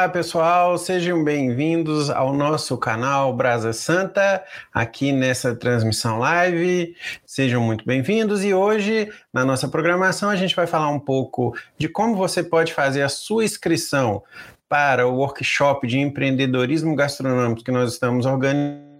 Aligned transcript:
Olá, 0.00 0.08
pessoal, 0.08 0.78
sejam 0.78 1.22
bem-vindos 1.22 2.08
ao 2.08 2.32
nosso 2.32 2.78
canal 2.78 3.36
Brasa 3.36 3.70
Santa, 3.74 4.42
aqui 4.72 5.12
nessa 5.12 5.54
transmissão 5.54 6.18
live. 6.18 6.96
Sejam 7.26 7.60
muito 7.62 7.84
bem-vindos 7.84 8.42
e 8.42 8.54
hoje, 8.54 9.12
na 9.30 9.44
nossa 9.44 9.68
programação, 9.68 10.30
a 10.30 10.36
gente 10.36 10.56
vai 10.56 10.66
falar 10.66 10.88
um 10.88 10.98
pouco 10.98 11.54
de 11.76 11.86
como 11.86 12.16
você 12.16 12.42
pode 12.42 12.72
fazer 12.72 13.02
a 13.02 13.10
sua 13.10 13.44
inscrição 13.44 14.22
para 14.66 15.06
o 15.06 15.16
workshop 15.16 15.86
de 15.86 15.98
empreendedorismo 15.98 16.96
gastronômico 16.96 17.62
que 17.62 17.70
nós 17.70 17.92
estamos 17.92 18.24
organizando 18.24 18.90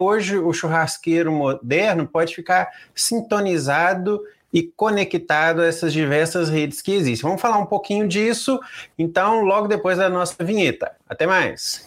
hoje 0.00 0.38
o 0.38 0.52
churrasqueiro 0.52 1.32
moderno 1.32 2.06
pode 2.06 2.34
ficar 2.34 2.70
sintonizado 2.94 4.22
e 4.52 4.62
conectado 4.62 5.60
a 5.60 5.66
essas 5.66 5.92
diversas 5.92 6.48
redes 6.48 6.80
que 6.80 6.92
existem. 6.92 7.28
Vamos 7.28 7.40
falar 7.40 7.58
um 7.58 7.66
pouquinho 7.66 8.06
disso, 8.06 8.58
então, 8.98 9.42
logo 9.42 9.68
depois 9.68 9.98
da 9.98 10.08
nossa 10.08 10.42
vinheta. 10.42 10.92
Até 11.08 11.26
mais! 11.26 11.86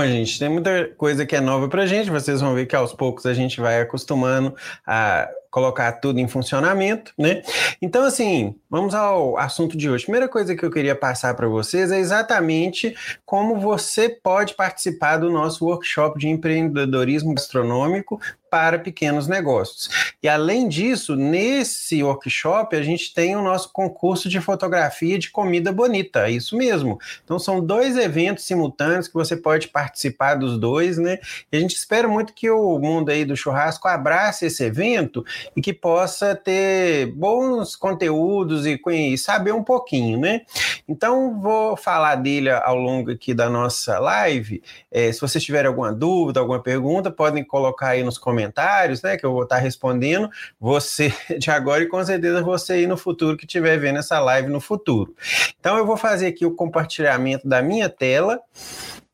Bom, 0.00 0.06
gente, 0.06 0.38
tem 0.38 0.48
muita 0.48 0.86
coisa 0.96 1.26
que 1.26 1.36
é 1.36 1.42
nova 1.42 1.68
para 1.68 1.84
gente. 1.84 2.08
Vocês 2.08 2.40
vão 2.40 2.54
ver 2.54 2.64
que 2.64 2.74
aos 2.74 2.94
poucos 2.94 3.26
a 3.26 3.34
gente 3.34 3.60
vai 3.60 3.82
acostumando 3.82 4.56
a 4.86 5.28
colocar 5.50 5.92
tudo 5.92 6.20
em 6.20 6.28
funcionamento, 6.28 7.12
né? 7.18 7.42
Então, 7.82 8.04
assim, 8.04 8.54
vamos 8.68 8.94
ao 8.94 9.36
assunto 9.36 9.76
de 9.76 9.90
hoje. 9.90 10.04
Primeira 10.04 10.28
coisa 10.28 10.54
que 10.54 10.64
eu 10.64 10.70
queria 10.70 10.94
passar 10.94 11.34
para 11.34 11.48
vocês 11.48 11.90
é 11.90 11.98
exatamente 11.98 12.94
como 13.26 13.58
você 13.58 14.08
pode 14.08 14.54
participar 14.54 15.16
do 15.16 15.30
nosso 15.30 15.64
workshop 15.64 16.18
de 16.18 16.28
empreendedorismo 16.28 17.34
gastronômico 17.34 18.20
para 18.50 18.78
pequenos 18.78 19.28
negócios. 19.28 19.88
E 20.22 20.28
além 20.28 20.68
disso, 20.68 21.14
nesse 21.14 22.02
workshop 22.02 22.74
a 22.74 22.82
gente 22.82 23.14
tem 23.14 23.36
o 23.36 23.42
nosso 23.42 23.72
concurso 23.72 24.28
de 24.28 24.40
fotografia 24.40 25.18
de 25.18 25.30
comida 25.30 25.72
bonita, 25.72 26.26
é 26.26 26.32
isso 26.32 26.56
mesmo. 26.56 26.98
Então 27.24 27.38
são 27.38 27.64
dois 27.64 27.96
eventos 27.96 28.44
simultâneos 28.44 29.06
que 29.06 29.14
você 29.14 29.36
pode 29.36 29.68
participar 29.68 30.34
dos 30.34 30.58
dois, 30.58 30.98
né? 30.98 31.18
E 31.52 31.56
a 31.56 31.60
gente 31.60 31.76
espera 31.76 32.08
muito 32.08 32.34
que 32.34 32.50
o 32.50 32.78
mundo 32.78 33.10
aí 33.10 33.24
do 33.24 33.36
churrasco 33.36 33.86
abrace 33.86 34.46
esse 34.46 34.64
evento 34.64 35.24
e 35.56 35.60
que 35.60 35.72
possa 35.72 36.34
ter 36.34 37.06
bons 37.12 37.76
conteúdos 37.76 38.66
e, 38.66 38.80
e 38.88 39.18
saber 39.18 39.52
um 39.52 39.62
pouquinho, 39.62 40.18
né? 40.18 40.42
Então, 40.88 41.40
vou 41.40 41.76
falar 41.76 42.16
dele 42.16 42.50
ao 42.50 42.74
longo 42.74 43.10
aqui 43.12 43.32
da 43.32 43.48
nossa 43.48 43.98
live. 43.98 44.62
É, 44.90 45.12
se 45.12 45.20
vocês 45.20 45.42
tiverem 45.42 45.68
alguma 45.68 45.92
dúvida, 45.92 46.40
alguma 46.40 46.60
pergunta, 46.60 47.10
podem 47.10 47.44
colocar 47.44 47.90
aí 47.90 48.02
nos 48.02 48.18
comentários, 48.18 49.02
né? 49.02 49.16
Que 49.16 49.24
eu 49.24 49.32
vou 49.32 49.44
estar 49.44 49.58
respondendo. 49.58 50.28
Você 50.60 51.12
de 51.38 51.50
agora 51.50 51.82
e 51.82 51.86
com 51.86 52.04
certeza 52.04 52.42
você 52.42 52.74
aí 52.74 52.86
no 52.86 52.96
futuro 52.96 53.36
que 53.36 53.44
estiver 53.44 53.78
vendo 53.78 53.98
essa 53.98 54.18
live 54.18 54.48
no 54.48 54.60
futuro. 54.60 55.14
Então, 55.58 55.78
eu 55.78 55.86
vou 55.86 55.96
fazer 55.96 56.26
aqui 56.26 56.44
o 56.44 56.54
compartilhamento 56.54 57.46
da 57.46 57.62
minha 57.62 57.88
tela. 57.88 58.40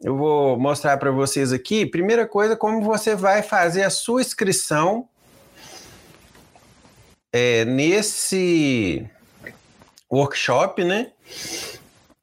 Eu 0.03 0.17
vou 0.17 0.59
mostrar 0.59 0.97
para 0.99 1.11
vocês 1.11 1.53
aqui, 1.53 1.87
primeira 1.87 2.27
coisa, 2.27 2.55
como 2.55 2.83
você 2.83 3.15
vai 3.15 3.43
fazer 3.43 3.83
a 3.83 3.91
sua 3.91 4.21
inscrição 4.21 5.09
é, 7.37 7.67
nesse 7.67 9.07
workshop, 10.11 10.83
né? 10.83 11.09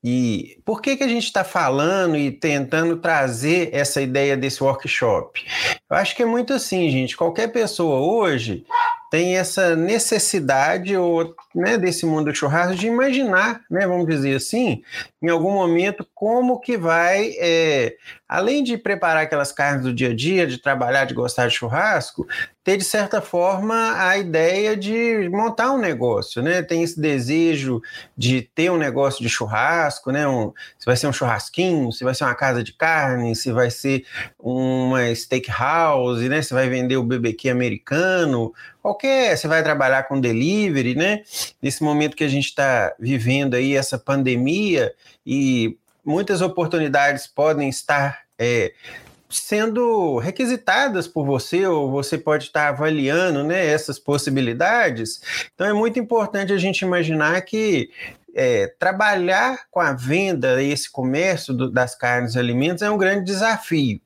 E 0.04 0.58
por 0.66 0.82
que, 0.82 0.98
que 0.98 1.04
a 1.04 1.08
gente 1.08 1.26
está 1.26 1.44
falando 1.44 2.18
e 2.18 2.30
tentando 2.32 2.98
trazer 2.98 3.70
essa 3.72 4.02
ideia 4.02 4.36
desse 4.36 4.62
workshop? 4.62 5.46
Eu 5.90 5.96
acho 5.96 6.16
que 6.16 6.24
é 6.24 6.26
muito 6.26 6.52
assim, 6.52 6.90
gente. 6.90 7.16
Qualquer 7.16 7.50
pessoa 7.50 8.00
hoje 8.00 8.66
tem 9.10 9.38
essa 9.38 9.76
necessidade 9.76 10.98
ou 10.98 11.36
né, 11.54 11.78
desse 11.78 12.06
mundo 12.06 12.32
do 12.32 12.36
churrasco 12.36 12.76
de 12.76 12.88
imaginar, 12.88 13.62
né, 13.70 13.86
vamos 13.88 14.08
dizer 14.08 14.36
assim, 14.36 14.82
em 15.22 15.30
algum 15.30 15.52
momento 15.52 16.06
como 16.16 16.60
que 16.60 16.76
vai, 16.76 17.32
é, 17.38 17.96
além 18.34 18.64
de 18.64 18.80
preparar 18.80 19.22
aquelas 19.22 19.52
carnes 19.52 19.84
do 19.84 19.94
dia 19.94 20.10
a 20.10 20.16
dia, 20.16 20.48
de 20.48 20.58
trabalhar, 20.58 21.06
de 21.06 21.14
gostar 21.14 21.46
de 21.48 21.54
churrasco, 21.54 22.28
ter 22.64 22.78
de 22.78 22.84
certa 22.84 23.22
forma 23.22 23.94
a 23.96 24.18
ideia 24.18 24.76
de 24.76 25.30
montar 25.30 25.72
um 25.72 25.78
negócio, 25.78 26.42
né? 26.42 26.64
Tem 26.64 26.82
esse 26.82 27.00
desejo 27.00 27.80
de 28.18 28.42
ter 28.42 28.72
um 28.72 28.78
negócio 28.78 29.22
de 29.22 29.30
churrasco, 29.30 30.12
né? 30.12 30.28
Um, 30.28 30.52
se 30.80 30.86
vai 30.88 30.98
ser 30.98 31.06
um 31.06 31.14
churrasquinho, 31.14 31.92
se 31.92 32.04
vai 32.04 32.16
ser 32.16 32.24
uma 32.24 32.34
casa 32.34 32.64
de 32.64 32.74
carne, 32.74 33.36
se 33.36 33.52
vai 33.52 33.70
ser 33.70 34.04
uma 34.40 35.14
steakhouse, 35.14 36.28
né? 36.28 36.42
Se 36.42 36.56
vai 36.56 36.68
vender 36.68 36.98
o 36.98 37.04
BBQ 37.04 37.52
americano, 37.52 38.52
qualquer, 38.82 39.38
você 39.38 39.48
vai 39.48 39.62
trabalhar 39.62 40.08
com 40.08 40.20
delivery, 40.20 40.96
né? 40.96 41.22
Nesse 41.62 41.84
momento 41.84 42.16
que 42.18 42.24
a 42.24 42.30
gente 42.30 42.46
está 42.46 42.96
vivendo 43.00 43.54
aí 43.54 43.76
essa 43.76 44.00
pandemia 44.00 44.92
e 45.24 45.78
muitas 46.04 46.42
oportunidades 46.42 47.28
podem 47.28 47.70
estar 47.70 48.23
é, 48.38 48.74
sendo 49.30 50.18
requisitadas 50.18 51.08
por 51.08 51.26
você, 51.26 51.66
ou 51.66 51.90
você 51.90 52.18
pode 52.18 52.46
estar 52.46 52.70
avaliando 52.70 53.44
né, 53.44 53.66
essas 53.66 53.98
possibilidades. 53.98 55.22
Então 55.54 55.68
é 55.68 55.74
muito 55.74 56.00
importante 56.00 56.54
a 56.54 56.58
gente 56.58 56.82
imaginar 56.82 57.42
que 57.42 57.90
é, 58.34 58.68
trabalhar 58.80 59.66
com 59.70 59.80
a 59.80 59.94
venda 59.94 60.62
e 60.62 60.72
esse 60.72 60.92
comércio 60.92 61.54
do, 61.54 61.70
das 61.70 61.96
carnes 61.96 62.36
e 62.36 62.40
alimentos 62.40 62.82
é 62.82 62.90
um 62.90 62.98
grande 62.98 63.26
desafio. 63.26 64.02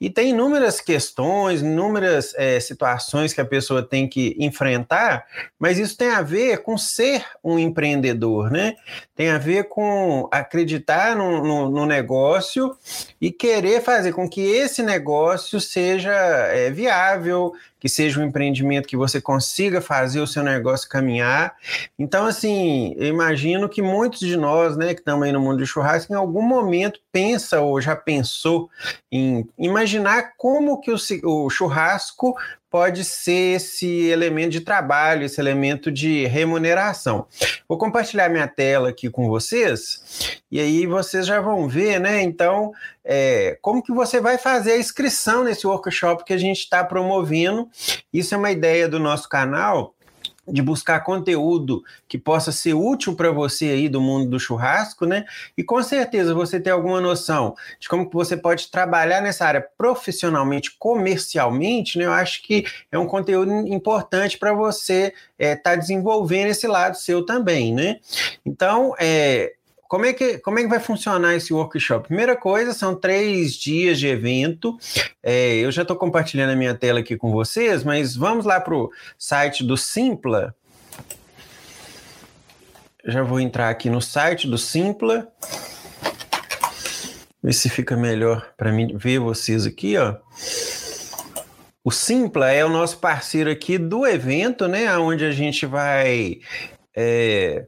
E 0.00 0.10
tem 0.10 0.30
inúmeras 0.30 0.80
questões, 0.80 1.62
inúmeras 1.62 2.34
é, 2.36 2.60
situações 2.60 3.32
que 3.32 3.40
a 3.40 3.44
pessoa 3.44 3.82
tem 3.82 4.08
que 4.08 4.36
enfrentar, 4.38 5.24
mas 5.58 5.78
isso 5.78 5.96
tem 5.96 6.10
a 6.10 6.22
ver 6.22 6.58
com 6.58 6.76
ser 6.76 7.24
um 7.42 7.58
empreendedor, 7.58 8.50
né? 8.50 8.74
Tem 9.16 9.30
a 9.30 9.38
ver 9.38 9.64
com 9.64 10.28
acreditar 10.30 11.16
no, 11.16 11.42
no, 11.42 11.70
no 11.70 11.86
negócio 11.86 12.76
e 13.20 13.30
querer 13.30 13.82
fazer 13.82 14.12
com 14.12 14.28
que 14.28 14.40
esse 14.40 14.82
negócio 14.82 15.60
seja 15.60 16.12
é, 16.12 16.70
viável, 16.70 17.52
que 17.84 17.88
seja 17.90 18.18
um 18.18 18.24
empreendimento 18.24 18.88
que 18.88 18.96
você 18.96 19.20
consiga 19.20 19.78
fazer 19.78 20.18
o 20.18 20.26
seu 20.26 20.42
negócio 20.42 20.88
caminhar. 20.88 21.54
Então, 21.98 22.24
assim, 22.24 22.94
eu 22.96 23.08
imagino 23.08 23.68
que 23.68 23.82
muitos 23.82 24.20
de 24.20 24.38
nós, 24.38 24.74
né, 24.74 24.94
que 24.94 25.00
estamos 25.00 25.22
aí 25.22 25.30
no 25.30 25.38
mundo 25.38 25.58
do 25.58 25.66
churrasco, 25.66 26.10
em 26.10 26.16
algum 26.16 26.40
momento 26.40 26.98
pensa 27.12 27.60
ou 27.60 27.78
já 27.82 27.94
pensou 27.94 28.70
em 29.12 29.46
imaginar 29.58 30.32
como 30.38 30.80
que 30.80 30.90
o, 30.90 30.96
o 31.24 31.50
churrasco 31.50 32.34
pode 32.74 33.04
ser 33.04 33.54
esse 33.54 33.86
elemento 34.06 34.50
de 34.50 34.60
trabalho, 34.60 35.24
esse 35.24 35.40
elemento 35.40 35.92
de 35.92 36.26
remuneração. 36.26 37.24
Vou 37.68 37.78
compartilhar 37.78 38.28
minha 38.28 38.48
tela 38.48 38.88
aqui 38.88 39.08
com 39.08 39.28
vocês 39.28 40.42
e 40.50 40.58
aí 40.58 40.84
vocês 40.84 41.24
já 41.24 41.40
vão 41.40 41.68
ver, 41.68 42.00
né? 42.00 42.20
Então, 42.20 42.72
é, 43.04 43.56
como 43.62 43.80
que 43.80 43.92
você 43.92 44.20
vai 44.20 44.38
fazer 44.38 44.72
a 44.72 44.76
inscrição 44.76 45.44
nesse 45.44 45.64
workshop 45.68 46.24
que 46.24 46.32
a 46.32 46.36
gente 46.36 46.58
está 46.58 46.82
promovendo? 46.82 47.70
Isso 48.12 48.34
é 48.34 48.38
uma 48.38 48.50
ideia 48.50 48.88
do 48.88 48.98
nosso 48.98 49.28
canal 49.28 49.94
de 50.46 50.62
buscar 50.62 51.00
conteúdo 51.00 51.82
que 52.06 52.18
possa 52.18 52.52
ser 52.52 52.74
útil 52.74 53.14
para 53.14 53.30
você 53.30 53.66
aí 53.66 53.88
do 53.88 54.00
mundo 54.00 54.28
do 54.28 54.38
churrasco, 54.38 55.06
né? 55.06 55.24
E 55.56 55.64
com 55.64 55.82
certeza 55.82 56.34
você 56.34 56.60
tem 56.60 56.72
alguma 56.72 57.00
noção 57.00 57.54
de 57.78 57.88
como 57.88 58.08
que 58.08 58.14
você 58.14 58.36
pode 58.36 58.70
trabalhar 58.70 59.20
nessa 59.20 59.46
área 59.46 59.66
profissionalmente, 59.76 60.76
comercialmente, 60.78 61.98
né? 61.98 62.04
Eu 62.04 62.12
acho 62.12 62.42
que 62.42 62.64
é 62.92 62.98
um 62.98 63.06
conteúdo 63.06 63.50
importante 63.66 64.38
para 64.38 64.52
você 64.52 65.14
estar 65.38 65.38
é, 65.38 65.56
tá 65.56 65.74
desenvolvendo 65.74 66.48
esse 66.48 66.66
lado 66.66 66.96
seu 66.96 67.24
também, 67.24 67.74
né? 67.74 67.98
Então, 68.44 68.94
é, 68.98 69.54
como 69.94 70.06
é, 70.06 70.12
que, 70.12 70.38
como 70.38 70.58
é 70.58 70.62
que 70.62 70.68
vai 70.68 70.80
funcionar 70.80 71.36
esse 71.36 71.54
workshop? 71.54 72.08
Primeira 72.08 72.34
coisa, 72.34 72.74
são 72.74 72.96
três 72.96 73.54
dias 73.54 73.96
de 73.96 74.08
evento. 74.08 74.76
É, 75.22 75.54
eu 75.58 75.70
já 75.70 75.82
estou 75.82 75.96
compartilhando 75.96 76.50
a 76.50 76.56
minha 76.56 76.74
tela 76.74 76.98
aqui 76.98 77.16
com 77.16 77.30
vocês, 77.30 77.84
mas 77.84 78.16
vamos 78.16 78.44
lá 78.44 78.58
para 78.58 78.74
o 78.74 78.90
site 79.16 79.62
do 79.62 79.76
Simpla. 79.76 80.52
Já 83.04 83.22
vou 83.22 83.38
entrar 83.38 83.70
aqui 83.70 83.88
no 83.88 84.02
site 84.02 84.48
do 84.48 84.58
Simpla. 84.58 85.28
Ver 87.40 87.52
se 87.52 87.68
fica 87.68 87.96
melhor 87.96 88.52
para 88.56 88.72
mim 88.72 88.96
ver 88.96 89.20
vocês 89.20 89.64
aqui, 89.64 89.96
ó. 89.96 90.16
O 91.84 91.92
Simpla 91.92 92.50
é 92.50 92.64
o 92.64 92.68
nosso 92.68 92.98
parceiro 92.98 93.48
aqui 93.48 93.78
do 93.78 94.04
evento, 94.04 94.66
né? 94.66 94.98
Onde 94.98 95.24
a 95.24 95.30
gente 95.30 95.64
vai 95.66 96.40
é, 96.96 97.66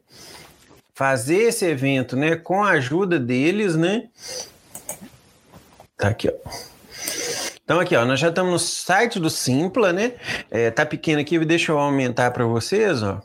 fazer 0.96 1.43
esse 1.43 1.66
evento, 1.66 2.16
né, 2.16 2.37
com 2.37 2.64
a 2.64 2.70
ajuda 2.70 3.20
deles, 3.20 3.76
né? 3.76 4.08
Tá 5.98 6.08
aqui, 6.08 6.28
ó. 6.28 6.32
Então 7.62 7.78
aqui, 7.78 7.94
ó, 7.94 8.04
nós 8.06 8.19
já 8.19 8.31
estamos 8.31 8.52
no 8.52 8.58
site 8.58 9.20
do 9.20 9.28
Simpla, 9.28 9.93
né? 9.93 10.14
É, 10.50 10.70
tá 10.70 10.87
pequeno 10.87 11.20
aqui, 11.20 11.38
deixa 11.44 11.70
eu 11.70 11.78
aumentar 11.78 12.31
para 12.31 12.46
vocês, 12.46 13.02
ó. 13.02 13.20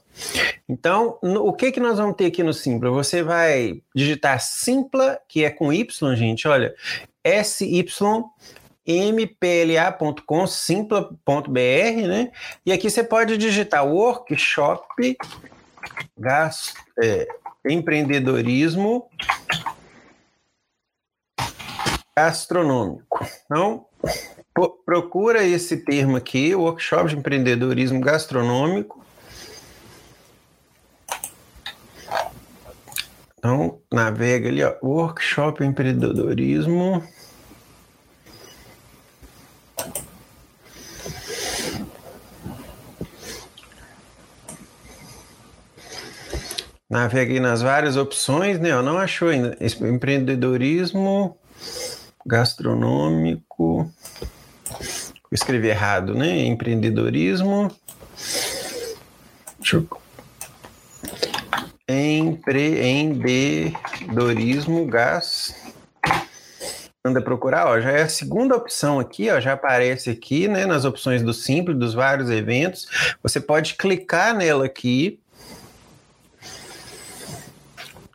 Então, 0.68 1.18
no, 1.23 1.45
o 1.47 1.53
que 1.53 1.71
que 1.71 1.79
nós 1.79 1.97
vamos 1.97 2.18
ter 2.18 2.25
aqui 2.25 2.44
no 2.44 2.53
Simpla? 2.53 2.89
Você 2.89 3.23
vai 3.23 3.81
digitar 3.95 4.41
Simpla, 4.41 5.18
que 5.29 5.45
é 5.45 5.50
com 5.50 5.71
Y, 5.71 6.15
gente, 6.15 6.50
olha, 6.50 6.75
sympla.com, 8.85 10.47
simpla.br, 10.47 12.07
né? 12.07 12.31
E 12.65 12.73
aqui 12.73 12.89
você 12.89 13.03
pode 13.03 13.38
digitar 13.38 13.88
workshop, 13.88 15.15
gas, 16.18 16.73
é, 17.01 17.27
empreendedorismo 17.65 19.09
gastronômico. 22.17 23.25
Então, 23.45 23.85
procura 24.85 25.43
esse 25.43 25.77
termo 25.77 26.17
aqui, 26.17 26.53
workshop 26.53 27.09
de 27.09 27.17
empreendedorismo 27.17 28.01
gastronômico. 28.01 29.03
Então, 33.37 33.81
navega 33.91 34.49
ali, 34.49 34.63
ó, 34.63 34.75
workshop 34.83 35.63
empreendedorismo. 35.63 37.01
Navega 37.01 37.20
aí 46.91 47.39
nas 47.39 47.61
várias 47.61 47.95
opções, 47.95 48.59
né? 48.59 48.71
Eu 48.71 48.83
não 48.83 48.97
achou 48.97 49.29
ainda. 49.29 49.57
Empreendedorismo 49.61 51.38
gastronômico. 52.25 53.89
Eu 54.69 55.35
escrevi 55.35 55.69
errado, 55.69 56.13
né? 56.13 56.45
Empreendedorismo. 56.45 57.71
Deixa 59.57 59.77
eu... 59.77 59.88
Empreendedorismo 61.88 64.85
gás. 64.85 65.55
Anda 67.03 67.19
procurar, 67.21 67.67
ó, 67.67 67.79
já 67.79 67.91
é 67.91 68.01
a 68.03 68.09
segunda 68.09 68.55
opção 68.55 68.99
aqui, 68.99 69.31
ó, 69.31 69.39
já 69.39 69.53
aparece 69.53 70.11
aqui, 70.11 70.47
né, 70.47 70.67
nas 70.67 70.85
opções 70.85 71.23
do 71.23 71.33
Simples, 71.33 71.75
dos 71.75 71.95
vários 71.95 72.29
eventos. 72.29 72.87
Você 73.23 73.39
pode 73.39 73.73
clicar 73.73 74.35
nela 74.35 74.65
aqui 74.65 75.19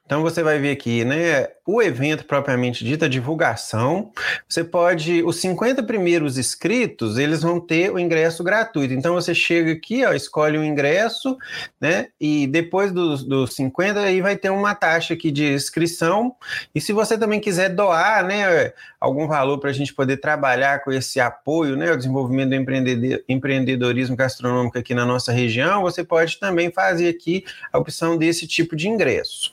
então 0.06 0.22
você 0.22 0.42
vai 0.42 0.58
ver 0.58 0.70
aqui, 0.72 1.04
né? 1.04 1.48
O 1.66 1.82
evento 1.82 2.24
propriamente 2.24 2.84
dito, 2.84 3.04
a 3.04 3.08
divulgação. 3.08 4.12
Você 4.48 4.62
pode, 4.62 5.22
os 5.24 5.36
50 5.40 5.82
primeiros 5.82 6.38
inscritos, 6.38 7.18
eles 7.18 7.42
vão 7.42 7.58
ter 7.58 7.92
o 7.92 7.98
ingresso 7.98 8.44
gratuito. 8.44 8.94
Então 8.94 9.14
você 9.14 9.34
chega 9.34 9.72
aqui, 9.72 10.04
ó, 10.04 10.12
escolhe 10.12 10.56
o 10.56 10.64
ingresso, 10.64 11.36
né? 11.80 12.08
E 12.20 12.46
depois 12.46 12.92
dos, 12.92 13.24
dos 13.24 13.54
50 13.54 13.98
aí 13.98 14.20
vai 14.20 14.36
ter 14.36 14.50
uma 14.50 14.76
taxa 14.76 15.14
aqui 15.14 15.32
de 15.32 15.54
inscrição. 15.54 16.36
E 16.72 16.80
se 16.80 16.92
você 16.92 17.18
também 17.18 17.40
quiser 17.40 17.70
doar, 17.70 18.24
né, 18.24 18.72
algum 19.00 19.26
valor 19.26 19.58
para 19.58 19.70
a 19.70 19.72
gente 19.72 19.92
poder 19.92 20.18
trabalhar 20.18 20.84
com 20.84 20.92
esse 20.92 21.18
apoio, 21.18 21.76
né, 21.76 21.90
o 21.90 21.96
desenvolvimento 21.96 22.50
do 22.50 23.24
empreendedorismo 23.28 24.14
gastronômico 24.14 24.78
aqui 24.78 24.94
na 24.94 25.04
nossa 25.04 25.32
região, 25.32 25.82
você 25.82 26.04
pode 26.04 26.38
também 26.38 26.70
fazer 26.70 27.08
aqui 27.08 27.44
a 27.72 27.78
opção 27.78 28.16
desse 28.16 28.46
tipo 28.46 28.76
de 28.76 28.88
ingresso. 28.88 29.50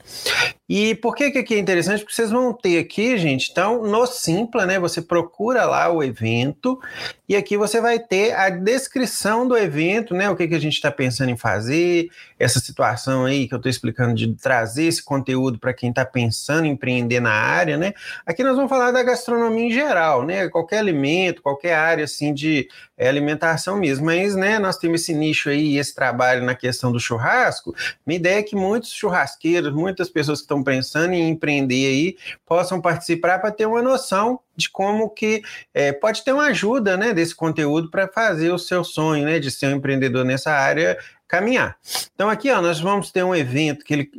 E 0.67 0.95
por 0.95 1.13
que 1.13 1.29
que 1.31 1.39
aqui 1.39 1.55
é 1.55 1.59
interessante? 1.59 1.99
Porque 1.99 2.15
vocês 2.15 2.31
vão 2.31 2.53
ter 2.53 2.79
aqui, 2.79 3.17
gente, 3.17 3.51
então, 3.51 3.83
no 3.83 4.05
Simpla, 4.05 4.65
né, 4.65 4.79
você 4.79 5.01
procura 5.01 5.65
lá 5.65 5.91
o 5.91 6.01
evento 6.01 6.79
e 7.27 7.35
aqui 7.35 7.57
você 7.57 7.81
vai 7.81 7.99
ter 7.99 8.33
a 8.33 8.49
descrição 8.49 9.45
do 9.45 9.57
evento, 9.57 10.13
né, 10.13 10.29
o 10.29 10.35
que 10.35 10.47
que 10.47 10.55
a 10.55 10.59
gente 10.59 10.75
está 10.75 10.89
pensando 10.89 11.29
em 11.29 11.37
fazer, 11.37 12.09
essa 12.39 12.59
situação 12.59 13.25
aí 13.25 13.47
que 13.47 13.53
eu 13.53 13.57
estou 13.57 13.69
explicando 13.69 14.13
de 14.13 14.33
trazer 14.35 14.85
esse 14.85 15.03
conteúdo 15.03 15.59
para 15.59 15.73
quem 15.73 15.89
está 15.89 16.05
pensando 16.05 16.65
em 16.65 16.71
empreender 16.71 17.19
na 17.19 17.31
área, 17.31 17.77
né? 17.77 17.93
Aqui 18.25 18.43
nós 18.43 18.55
vamos 18.55 18.69
falar 18.69 18.91
da 18.91 19.01
gastronomia 19.01 19.65
em 19.65 19.71
geral, 19.71 20.23
né? 20.23 20.49
Qualquer 20.49 20.79
alimento, 20.79 21.41
qualquer 21.41 21.75
área 21.75 22.03
assim 22.03 22.33
de 22.33 22.67
é, 22.97 23.07
alimentação 23.07 23.77
mesmo. 23.77 24.05
Mas, 24.05 24.35
né, 24.35 24.59
nós 24.59 24.77
temos 24.77 25.01
esse 25.01 25.13
nicho 25.13 25.49
aí, 25.49 25.77
esse 25.77 25.95
trabalho 25.95 26.43
na 26.43 26.55
questão 26.55 26.91
do 26.91 26.99
churrasco. 26.99 27.73
Minha 28.05 28.19
ideia 28.19 28.39
é 28.39 28.43
que 28.43 28.55
muitos 28.55 28.91
churrasqueiros, 28.91 29.73
muitas 29.73 30.09
pessoas 30.09 30.39
que 30.39 30.43
estão 30.43 30.52
pensando 30.61 31.13
em 31.13 31.29
empreender 31.29 31.87
aí, 31.87 32.17
possam 32.45 32.81
participar 32.81 33.39
para 33.39 33.51
ter 33.51 33.65
uma 33.65 33.81
noção 33.81 34.41
de 34.55 34.69
como 34.69 35.09
que 35.09 35.41
é, 35.73 35.93
pode 35.93 36.23
ter 36.23 36.33
uma 36.33 36.47
ajuda 36.47 36.97
né, 36.97 37.13
desse 37.13 37.33
conteúdo 37.33 37.89
para 37.89 38.07
fazer 38.07 38.51
o 38.51 38.59
seu 38.59 38.83
sonho 38.83 39.25
né, 39.25 39.39
de 39.39 39.49
ser 39.49 39.67
um 39.67 39.77
empreendedor 39.77 40.25
nessa 40.25 40.51
área 40.51 40.97
caminhar. 41.33 41.75
Então 42.13 42.29
aqui 42.29 42.51
ó, 42.51 42.61
nós 42.61 42.79
vamos 42.79 43.09
ter 43.09 43.23
um 43.23 43.33
evento 43.33 43.83
que 43.83 43.91
ele 43.91 44.11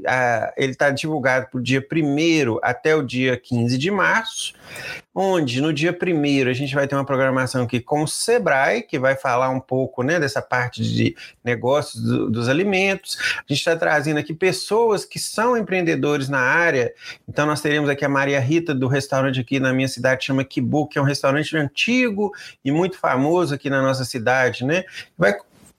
está 0.59 0.91
divulgado 0.91 1.47
para 1.49 1.61
o 1.61 1.63
dia 1.63 1.81
1 1.81 2.59
até 2.61 2.97
o 2.97 3.05
dia 3.05 3.37
15 3.37 3.79
de 3.79 3.89
março, 3.89 4.53
onde 5.15 5.63
no 5.63 5.73
dia 5.73 5.97
1 5.97 6.49
a 6.51 6.53
gente 6.53 6.75
vai 6.75 6.89
ter 6.89 6.97
uma 6.97 7.05
programação 7.05 7.63
aqui 7.63 7.79
com 7.79 8.03
o 8.03 8.09
Sebrae, 8.09 8.83
que 8.83 8.99
vai 8.99 9.15
falar 9.15 9.49
um 9.51 9.61
pouco 9.61 10.03
né, 10.03 10.19
dessa 10.19 10.43
parte 10.43 10.83
de 10.83 11.15
negócios 11.45 12.03
do, 12.03 12.29
dos 12.29 12.49
alimentos. 12.49 13.17
A 13.39 13.45
gente 13.47 13.59
está 13.59 13.77
trazendo 13.77 14.19
aqui 14.19 14.35
pessoas 14.35 15.05
que 15.05 15.21
são 15.21 15.57
empreendedores 15.57 16.29
na 16.29 16.41
área. 16.41 16.93
Então 17.29 17.47
nós 17.47 17.61
teremos 17.61 17.89
aqui 17.89 18.05
a 18.05 18.09
Maria 18.09 18.41
Rita 18.41 18.75
do 18.75 18.89
restaurante 18.89 19.39
aqui 19.39 19.61
na 19.61 19.73
minha 19.73 19.87
cidade, 19.87 20.25
chama 20.25 20.43
Kibu, 20.43 20.89
que 20.89 20.99
é 20.99 21.01
um 21.01 21.05
restaurante 21.05 21.57
antigo 21.57 22.33
e 22.65 22.73
muito 22.73 22.99
famoso 22.99 23.55
aqui 23.55 23.71
na 23.71 23.81
nossa 23.81 24.05
cidade, 24.05 24.65
né? 24.65 24.83
Vai 25.17 25.33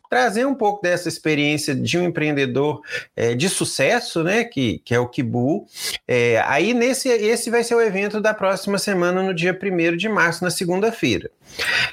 trazer 0.09 0.45
um 0.45 0.55
pouco 0.55 0.81
dessa 0.81 1.07
experiência 1.07 1.75
de 1.75 1.97
um 1.97 2.03
empreendedor 2.03 2.81
é, 3.15 3.33
de 3.33 3.49
sucesso, 3.49 4.23
né, 4.23 4.43
que, 4.43 4.79
que 4.85 4.93
é 4.93 4.99
o 4.99 5.07
Kibu. 5.07 5.65
É, 6.07 6.43
aí 6.45 6.73
nesse 6.73 7.09
esse 7.09 7.49
vai 7.49 7.63
ser 7.63 7.75
o 7.75 7.81
evento 7.81 8.21
da 8.21 8.33
próxima 8.33 8.77
semana, 8.77 9.23
no 9.23 9.33
dia 9.33 9.57
1 9.59 9.97
de 9.97 10.09
março, 10.09 10.43
na 10.43 10.51
segunda-feira. 10.51 11.29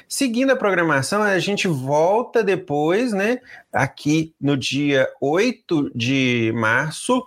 Seguindo 0.07 0.51
a 0.51 0.55
programação, 0.55 1.21
a 1.21 1.39
gente 1.39 1.67
volta 1.67 2.43
depois, 2.43 3.13
né, 3.13 3.39
aqui 3.71 4.33
no 4.39 4.57
dia 4.57 5.07
8 5.21 5.91
de 5.95 6.51
março, 6.55 7.25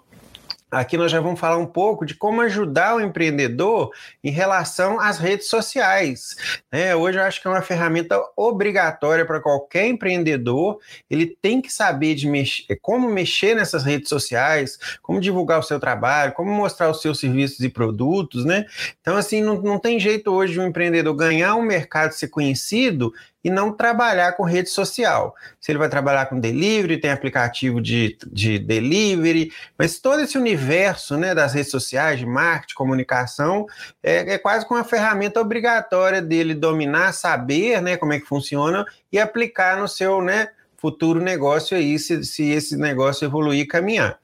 Aqui 0.77 0.99
nós 0.99 1.11
já 1.11 1.21
vamos 1.21 1.41
falar 1.41 1.57
um 1.57 1.65
pouco 1.65 2.05
de 2.05 2.15
como 2.15 2.43
ajudar 2.43 2.97
o 2.97 3.01
empreendedor 3.01 3.91
em 4.23 4.31
relação 4.31 5.01
às 5.01 5.19
redes 5.19 5.49
sociais. 5.49 6.37
É, 6.71 6.95
hoje 6.95 7.17
eu 7.17 7.23
acho 7.23 7.41
que 7.41 7.49
é 7.49 7.51
uma 7.51 7.63
ferramenta 7.63 8.23
obrigatória 8.37 9.25
para 9.25 9.41
qualquer 9.41 9.87
empreendedor. 9.87 10.79
Ele 11.09 11.35
tem 11.41 11.63
que 11.63 11.73
saber 11.73 12.15
de 12.15 12.29
mexer, 12.29 12.79
como 12.83 13.09
mexer 13.09 13.55
nessas 13.55 13.85
redes 13.85 14.11
sociais, 14.11 14.79
como 15.01 15.19
divulgar 15.19 15.61
o 15.61 15.63
seu 15.63 15.81
trabalho, 15.81 16.35
como 16.35 16.53
mostrar 16.53 16.91
os 16.91 17.01
seus 17.01 17.19
serviços 17.19 17.61
e 17.61 17.71
produtos, 17.71 18.45
né? 18.45 18.67
Então, 19.01 19.17
assim, 19.17 19.41
não, 19.41 19.63
não 19.63 19.79
tem 19.79 19.99
jeito 19.99 20.31
hoje 20.31 20.53
de 20.53 20.61
um 20.61 20.67
empreendedor 20.67 21.17
ganhar 21.17 21.55
um 21.55 21.63
mercado, 21.63 22.13
ser 22.13 22.29
conhecido 22.29 23.15
e 23.47 23.51
não 23.51 23.71
trabalhar 23.71 24.33
com 24.33 24.43
rede 24.43 24.69
social. 24.69 25.33
Se 25.61 25.71
ele 25.71 25.79
vai 25.79 25.89
trabalhar 25.89 26.27
com 26.27 26.41
delivery, 26.41 26.99
tem 26.99 27.13
aplicativo 27.13 27.81
de, 27.81 28.19
de 28.27 28.59
delivery, 28.59 29.53
mas 29.79 30.01
todo 30.01 30.21
esse 30.21 30.37
universo 30.37 31.17
né, 31.17 31.33
das 31.33 31.55
redes 31.55 31.71
sociais, 31.71 32.19
de 32.19 32.27
marketing, 32.27 32.75
comunicação, 32.75 33.65
é, 34.03 34.35
é 34.35 34.37
quase 34.37 34.67
com 34.67 34.75
uma 34.75 34.83
ferramenta 34.83 35.41
obrigatória 35.41 36.21
dele 36.21 36.55
dominar, 36.55 37.13
saber 37.13 37.81
né, 37.81 37.97
como 37.97 38.15
é 38.15 38.19
que 38.19 38.27
funciona 38.27 38.85
e 39.13 39.19
aplicar 39.21 39.79
no 39.79 39.87
seu, 39.87 40.21
né, 40.21 40.49
futuro 40.77 41.21
negócio 41.21 41.77
aí, 41.77 41.99
se, 41.99 42.25
se 42.25 42.51
esse 42.51 42.77
negócio 42.77 43.25
evoluir 43.25 43.61
e 43.61 43.67
caminhar. 43.67 44.19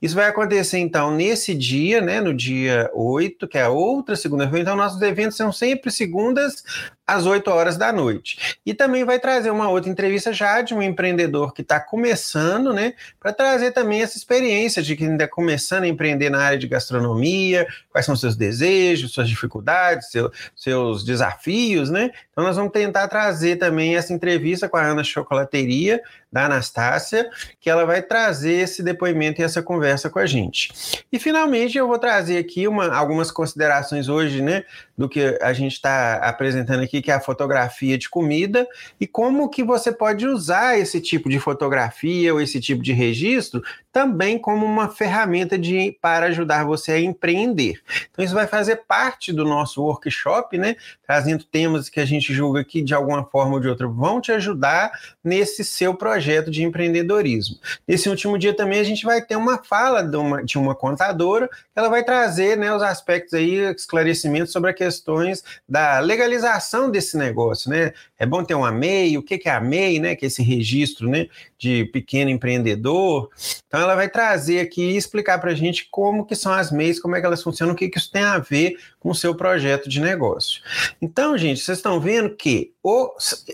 Isso 0.00 0.14
vai 0.14 0.28
acontecer, 0.28 0.78
então, 0.78 1.14
nesse 1.14 1.54
dia, 1.54 2.00
né, 2.00 2.20
no 2.20 2.34
dia 2.34 2.90
8, 2.94 3.46
que 3.46 3.58
é 3.58 3.62
a 3.62 3.68
outra 3.68 4.16
segunda-feira. 4.16 4.62
Então, 4.62 4.76
nossos 4.76 5.00
eventos 5.02 5.36
são 5.36 5.52
sempre 5.52 5.90
segundas 5.90 6.64
às 7.10 7.26
8 7.26 7.50
horas 7.50 7.76
da 7.76 7.92
noite. 7.92 8.58
E 8.64 8.72
também 8.72 9.04
vai 9.04 9.18
trazer 9.18 9.50
uma 9.50 9.68
outra 9.68 9.90
entrevista 9.90 10.32
já 10.32 10.62
de 10.62 10.74
um 10.74 10.82
empreendedor 10.82 11.52
que 11.52 11.62
está 11.62 11.80
começando, 11.80 12.72
né, 12.72 12.94
para 13.18 13.32
trazer 13.32 13.72
também 13.72 14.02
essa 14.02 14.16
experiência 14.16 14.82
de 14.82 14.94
quem 14.96 15.12
está 15.12 15.26
começando 15.26 15.84
a 15.84 15.88
empreender 15.88 16.30
na 16.30 16.40
área 16.40 16.58
de 16.58 16.68
gastronomia, 16.68 17.66
quais 17.90 18.06
são 18.06 18.14
seus 18.14 18.36
desejos, 18.36 19.12
suas 19.12 19.28
dificuldades, 19.28 20.10
seu, 20.10 20.30
seus 20.54 21.04
desafios, 21.04 21.90
né? 21.90 22.10
Então, 22.30 22.44
nós 22.44 22.56
vamos 22.56 22.72
tentar 22.72 23.08
trazer 23.08 23.56
também 23.56 23.96
essa 23.96 24.12
entrevista 24.12 24.68
com 24.68 24.76
a 24.76 24.82
Ana 24.82 25.02
Chocolateria 25.02 26.00
da 26.32 26.44
Anastácia, 26.44 27.28
que 27.60 27.68
ela 27.68 27.84
vai 27.84 28.00
trazer 28.00 28.52
esse 28.52 28.82
depoimento 28.82 29.40
e 29.40 29.44
essa 29.44 29.62
conversa 29.62 30.08
com 30.08 30.18
a 30.18 30.26
gente. 30.26 31.04
E 31.10 31.18
finalmente 31.18 31.76
eu 31.76 31.88
vou 31.88 31.98
trazer 31.98 32.38
aqui 32.38 32.68
uma, 32.68 32.94
algumas 32.94 33.32
considerações 33.32 34.08
hoje, 34.08 34.40
né, 34.40 34.64
do 34.96 35.08
que 35.08 35.36
a 35.40 35.52
gente 35.52 35.72
está 35.72 36.16
apresentando 36.16 36.82
aqui, 36.82 37.02
que 37.02 37.10
é 37.10 37.14
a 37.14 37.20
fotografia 37.20 37.98
de 37.98 38.08
comida 38.08 38.66
e 39.00 39.06
como 39.06 39.48
que 39.48 39.64
você 39.64 39.90
pode 39.90 40.26
usar 40.26 40.78
esse 40.78 41.00
tipo 41.00 41.28
de 41.28 41.40
fotografia 41.40 42.32
ou 42.32 42.40
esse 42.40 42.60
tipo 42.60 42.82
de 42.82 42.92
registro 42.92 43.62
também 43.92 44.38
como 44.38 44.64
uma 44.64 44.88
ferramenta 44.88 45.58
de, 45.58 45.98
para 46.00 46.26
ajudar 46.26 46.64
você 46.64 46.92
a 46.92 47.00
empreender. 47.00 47.80
Então, 48.10 48.24
isso 48.24 48.34
vai 48.34 48.46
fazer 48.46 48.82
parte 48.86 49.32
do 49.32 49.44
nosso 49.44 49.82
workshop, 49.82 50.56
né? 50.56 50.76
Trazendo 51.04 51.42
temas 51.42 51.88
que 51.88 51.98
a 51.98 52.04
gente 52.04 52.32
julga 52.32 52.62
que, 52.62 52.82
de 52.82 52.94
alguma 52.94 53.24
forma 53.24 53.54
ou 53.54 53.60
de 53.60 53.68
outra, 53.68 53.88
vão 53.88 54.20
te 54.20 54.30
ajudar 54.30 54.92
nesse 55.24 55.64
seu 55.64 55.92
projeto 55.92 56.19
de 56.50 56.62
empreendedorismo. 56.62 57.56
Nesse 57.86 58.08
último 58.08 58.38
dia 58.38 58.54
também 58.54 58.80
a 58.80 58.84
gente 58.84 59.04
vai 59.04 59.22
ter 59.22 59.36
uma 59.36 59.62
fala 59.62 60.02
de 60.02 60.16
uma, 60.16 60.44
de 60.44 60.58
uma 60.58 60.74
contadora, 60.74 61.48
ela 61.74 61.88
vai 61.88 62.04
trazer 62.04 62.56
né, 62.56 62.74
os 62.74 62.82
aspectos 62.82 63.34
aí, 63.34 63.56
esclarecimentos 63.74 64.52
sobre 64.52 64.70
as 64.70 64.76
questões 64.76 65.42
da 65.68 65.98
legalização 66.00 66.90
desse 66.90 67.16
negócio, 67.16 67.70
né? 67.70 67.92
É 68.18 68.26
bom 68.26 68.44
ter 68.44 68.54
uma 68.54 68.70
MEI, 68.70 69.16
o 69.16 69.22
que 69.22 69.40
é 69.48 69.50
a 69.50 69.60
MEI, 69.60 69.98
né? 69.98 70.14
Que 70.14 70.26
é 70.26 70.28
esse 70.28 70.42
registro 70.42 71.08
né, 71.08 71.26
de 71.60 71.84
pequeno 71.84 72.30
empreendedor. 72.30 73.28
Então, 73.68 73.78
ela 73.78 73.94
vai 73.94 74.08
trazer 74.08 74.60
aqui 74.60 74.82
e 74.82 74.96
explicar 74.96 75.38
para 75.38 75.50
a 75.50 75.54
gente 75.54 75.86
como 75.90 76.24
que 76.24 76.34
são 76.34 76.52
as 76.52 76.72
MEIs, 76.72 76.98
como 76.98 77.14
é 77.14 77.20
que 77.20 77.26
elas 77.26 77.42
funcionam, 77.42 77.74
o 77.74 77.76
que, 77.76 77.90
que 77.90 77.98
isso 77.98 78.10
tem 78.10 78.22
a 78.22 78.38
ver 78.38 78.78
com 78.98 79.10
o 79.10 79.14
seu 79.14 79.34
projeto 79.34 79.88
de 79.88 80.00
negócio. 80.00 80.62
Então, 81.00 81.36
gente, 81.36 81.60
vocês 81.60 81.78
estão 81.78 82.00
vendo 82.00 82.34
que 82.34 82.72
o 82.82 83.10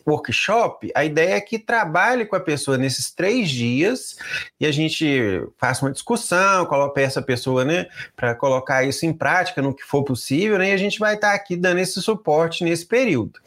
workshop, 0.06 0.90
a 0.94 1.04
ideia 1.04 1.34
é 1.34 1.40
que 1.40 1.58
trabalhe 1.58 2.24
com 2.26 2.36
a 2.36 2.40
pessoa 2.40 2.78
nesses 2.78 3.10
três 3.10 3.50
dias 3.50 4.16
e 4.60 4.66
a 4.66 4.70
gente 4.70 5.42
faça 5.58 5.84
uma 5.84 5.90
discussão, 5.90 6.68
peça 6.94 7.18
a 7.18 7.22
pessoa 7.22 7.64
né, 7.64 7.86
para 8.14 8.34
colocar 8.36 8.84
isso 8.84 9.04
em 9.04 9.12
prática 9.12 9.60
no 9.60 9.74
que 9.74 9.82
for 9.82 10.04
possível, 10.04 10.58
né, 10.58 10.70
e 10.70 10.72
a 10.72 10.76
gente 10.76 11.00
vai 11.00 11.14
estar 11.14 11.30
tá 11.30 11.34
aqui 11.34 11.56
dando 11.56 11.78
esse 11.78 12.00
suporte 12.00 12.62
nesse 12.62 12.86
período. 12.86 13.40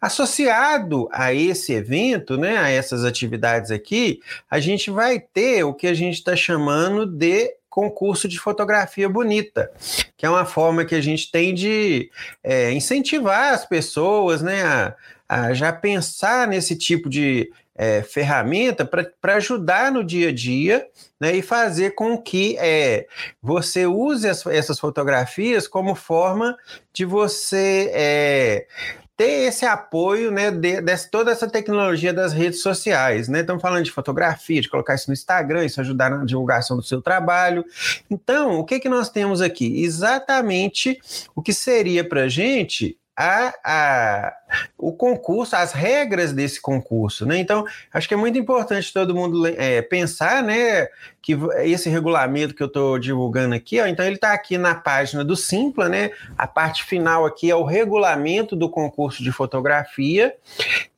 Associado 0.00 1.08
a 1.12 1.32
esse 1.32 1.72
evento, 1.72 2.36
né, 2.36 2.58
a 2.58 2.68
essas 2.68 3.04
atividades 3.04 3.70
aqui, 3.70 3.99
a 4.50 4.60
gente 4.60 4.90
vai 4.90 5.20
ter 5.20 5.64
o 5.64 5.74
que 5.74 5.86
a 5.86 5.94
gente 5.94 6.14
está 6.14 6.34
chamando 6.36 7.06
de 7.06 7.54
concurso 7.70 8.26
de 8.26 8.38
fotografia 8.38 9.08
bonita, 9.08 9.70
que 10.16 10.26
é 10.26 10.30
uma 10.30 10.44
forma 10.44 10.84
que 10.84 10.94
a 10.94 11.00
gente 11.00 11.30
tem 11.30 11.54
de 11.54 12.10
é, 12.42 12.72
incentivar 12.72 13.54
as 13.54 13.64
pessoas 13.64 14.42
né, 14.42 14.62
a, 14.62 14.96
a, 15.28 15.54
já 15.54 15.72
pensar 15.72 16.48
nesse 16.48 16.76
tipo 16.76 17.08
de 17.08 17.50
é, 17.76 18.02
ferramenta 18.02 18.84
para 18.84 19.36
ajudar 19.36 19.90
no 19.90 20.04
dia 20.04 20.28
a 20.28 20.32
dia 20.32 20.86
né, 21.18 21.34
e 21.34 21.40
fazer 21.40 21.92
com 21.92 22.18
que 22.18 22.56
é, 22.58 23.06
você 23.40 23.86
use 23.86 24.28
as, 24.28 24.44
essas 24.46 24.78
fotografias 24.78 25.66
como 25.66 25.94
forma 25.94 26.56
de 26.92 27.04
você 27.04 27.90
é, 27.94 28.66
ter 29.20 29.48
esse 29.48 29.66
apoio, 29.66 30.30
né, 30.30 30.50
de, 30.50 30.80
de, 30.80 31.10
toda 31.10 31.30
essa 31.30 31.46
tecnologia 31.46 32.10
das 32.10 32.32
redes 32.32 32.62
sociais, 32.62 33.28
né? 33.28 33.40
Estamos 33.40 33.60
falando 33.60 33.84
de 33.84 33.90
fotografia, 33.90 34.62
de 34.62 34.68
colocar 34.70 34.94
isso 34.94 35.10
no 35.10 35.12
Instagram, 35.12 35.62
isso 35.62 35.78
ajudar 35.78 36.08
na 36.08 36.24
divulgação 36.24 36.74
do 36.74 36.82
seu 36.82 37.02
trabalho. 37.02 37.62
Então, 38.10 38.58
o 38.58 38.64
que 38.64 38.80
que 38.80 38.88
nós 38.88 39.10
temos 39.10 39.42
aqui? 39.42 39.84
Exatamente 39.84 40.98
o 41.36 41.42
que 41.42 41.52
seria 41.52 42.02
para 42.02 42.22
a 42.22 42.28
gente 42.30 42.96
a, 43.14 43.52
a, 43.62 44.36
o 44.76 44.92
concurso, 44.92 45.56
as 45.56 45.72
regras 45.72 46.32
desse 46.32 46.60
concurso, 46.60 47.26
né? 47.26 47.38
Então, 47.38 47.64
acho 47.92 48.08
que 48.08 48.14
é 48.14 48.16
muito 48.16 48.38
importante 48.38 48.92
todo 48.92 49.14
mundo 49.14 49.46
é, 49.46 49.82
pensar, 49.82 50.42
né, 50.42 50.88
que 51.22 51.36
esse 51.58 51.88
regulamento 51.88 52.54
que 52.54 52.62
eu 52.62 52.66
estou 52.66 52.98
divulgando 52.98 53.54
aqui, 53.54 53.80
ó, 53.80 53.86
então 53.86 54.04
ele 54.04 54.14
está 54.14 54.32
aqui 54.32 54.56
na 54.56 54.74
página 54.74 55.24
do 55.24 55.36
Simpla, 55.36 55.88
né? 55.88 56.10
A 56.36 56.46
parte 56.46 56.84
final 56.84 57.26
aqui 57.26 57.50
é 57.50 57.54
o 57.54 57.64
regulamento 57.64 58.56
do 58.56 58.70
concurso 58.70 59.22
de 59.22 59.30
fotografia 59.30 60.34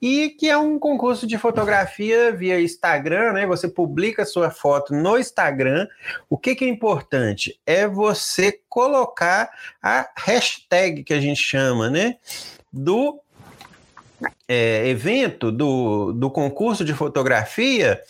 e 0.00 0.30
que 0.30 0.48
é 0.48 0.56
um 0.56 0.78
concurso 0.78 1.26
de 1.26 1.36
fotografia 1.38 2.32
via 2.32 2.60
Instagram, 2.60 3.32
né? 3.32 3.46
Você 3.46 3.68
publica 3.68 4.24
sua 4.24 4.50
foto 4.50 4.94
no 4.94 5.18
Instagram. 5.18 5.88
O 6.30 6.38
que, 6.38 6.54
que 6.54 6.64
é 6.64 6.68
importante 6.68 7.58
é 7.66 7.86
você 7.86 8.60
colocar 8.68 9.50
a 9.82 10.08
hashtag 10.16 11.02
que 11.04 11.14
a 11.14 11.20
gente 11.20 11.40
chama, 11.40 11.90
né? 11.90 12.16
Do 12.72 13.20
é, 14.48 14.88
evento, 14.88 15.50
do, 15.50 16.12
do 16.12 16.30
concurso 16.30 16.84
de 16.84 16.94
fotografia 16.94 18.00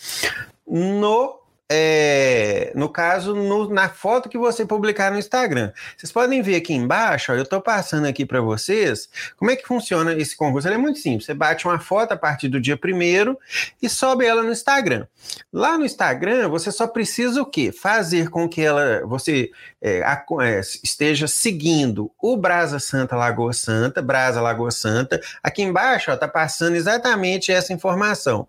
no 0.66 1.42
é, 1.75 2.71
no 2.75 2.87
caso, 2.87 3.35
no, 3.35 3.66
na 3.71 3.88
foto 3.88 4.28
que 4.28 4.37
você 4.37 4.66
publicar 4.66 5.11
no 5.11 5.19
Instagram. 5.19 5.73
Vocês 5.97 6.12
podem 6.12 6.42
ver 6.42 6.57
aqui 6.57 6.75
embaixo, 6.75 7.33
ó, 7.33 7.35
eu 7.35 7.45
estou 7.45 7.62
passando 7.62 8.07
aqui 8.07 8.26
para 8.26 8.42
vocês 8.42 9.09
como 9.38 9.50
é 9.50 9.57
que 9.57 9.66
funciona 9.66 10.12
esse 10.12 10.37
concurso. 10.37 10.69
Ele 10.69 10.75
é 10.75 10.78
muito 10.78 10.99
simples. 10.99 11.25
Você 11.25 11.33
bate 11.33 11.66
uma 11.66 11.78
foto 11.78 12.12
a 12.12 12.16
partir 12.16 12.49
do 12.49 12.61
dia 12.61 12.76
primeiro 12.76 13.38
e 13.81 13.88
sobe 13.88 14.26
ela 14.26 14.42
no 14.42 14.52
Instagram. 14.52 15.07
Lá 15.50 15.78
no 15.78 15.87
Instagram, 15.87 16.50
você 16.50 16.71
só 16.71 16.87
precisa 16.87 17.40
o 17.40 17.47
quê? 17.47 17.73
Fazer 17.73 18.28
com 18.28 18.47
que 18.47 18.61
ela, 18.61 19.00
você 19.07 19.50
é, 19.82 20.00
a, 20.04 20.24
é, 20.42 20.60
esteja 20.60 21.26
seguindo 21.26 22.12
o 22.22 22.36
Brasa 22.36 22.78
Santa 22.78 23.16
Lagoa 23.16 23.52
Santa, 23.52 24.00
Brasa 24.00 24.40
Lagoa 24.40 24.70
Santa. 24.70 25.20
Aqui 25.42 25.60
embaixo 25.62 26.12
está 26.12 26.28
passando 26.28 26.76
exatamente 26.76 27.50
essa 27.50 27.72
informação. 27.72 28.46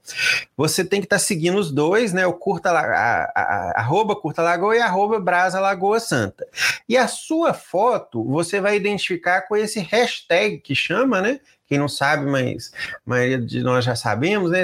Você 0.55 0.85
tem 0.85 1.01
que 1.01 1.07
estar 1.07 1.15
tá 1.15 1.19
seguindo 1.19 1.57
os 1.57 1.71
dois, 1.71 2.13
né? 2.13 2.27
O 2.27 2.33
curta 2.33 2.69
a, 2.69 3.23
a, 3.35 3.79
arroba 3.79 4.15
Curta 4.15 4.43
Lagoa 4.43 4.75
e 4.75 4.79
arroba 4.79 5.19
Brasa 5.19 5.59
Lagoa 5.59 5.99
Santa. 5.99 6.47
E 6.87 6.95
a 6.95 7.07
sua 7.07 7.53
foto 7.53 8.23
você 8.23 8.61
vai 8.61 8.75
identificar 8.75 9.41
com 9.41 9.55
esse 9.55 9.79
hashtag 9.79 10.59
que 10.59 10.75
chama, 10.75 11.19
né? 11.19 11.39
Quem 11.67 11.77
não 11.77 11.87
sabe, 11.87 12.25
mas 12.25 12.71
a 12.93 13.09
maioria 13.09 13.39
de 13.39 13.61
nós 13.63 13.85
já 13.85 13.95
sabemos, 13.95 14.51
né? 14.51 14.63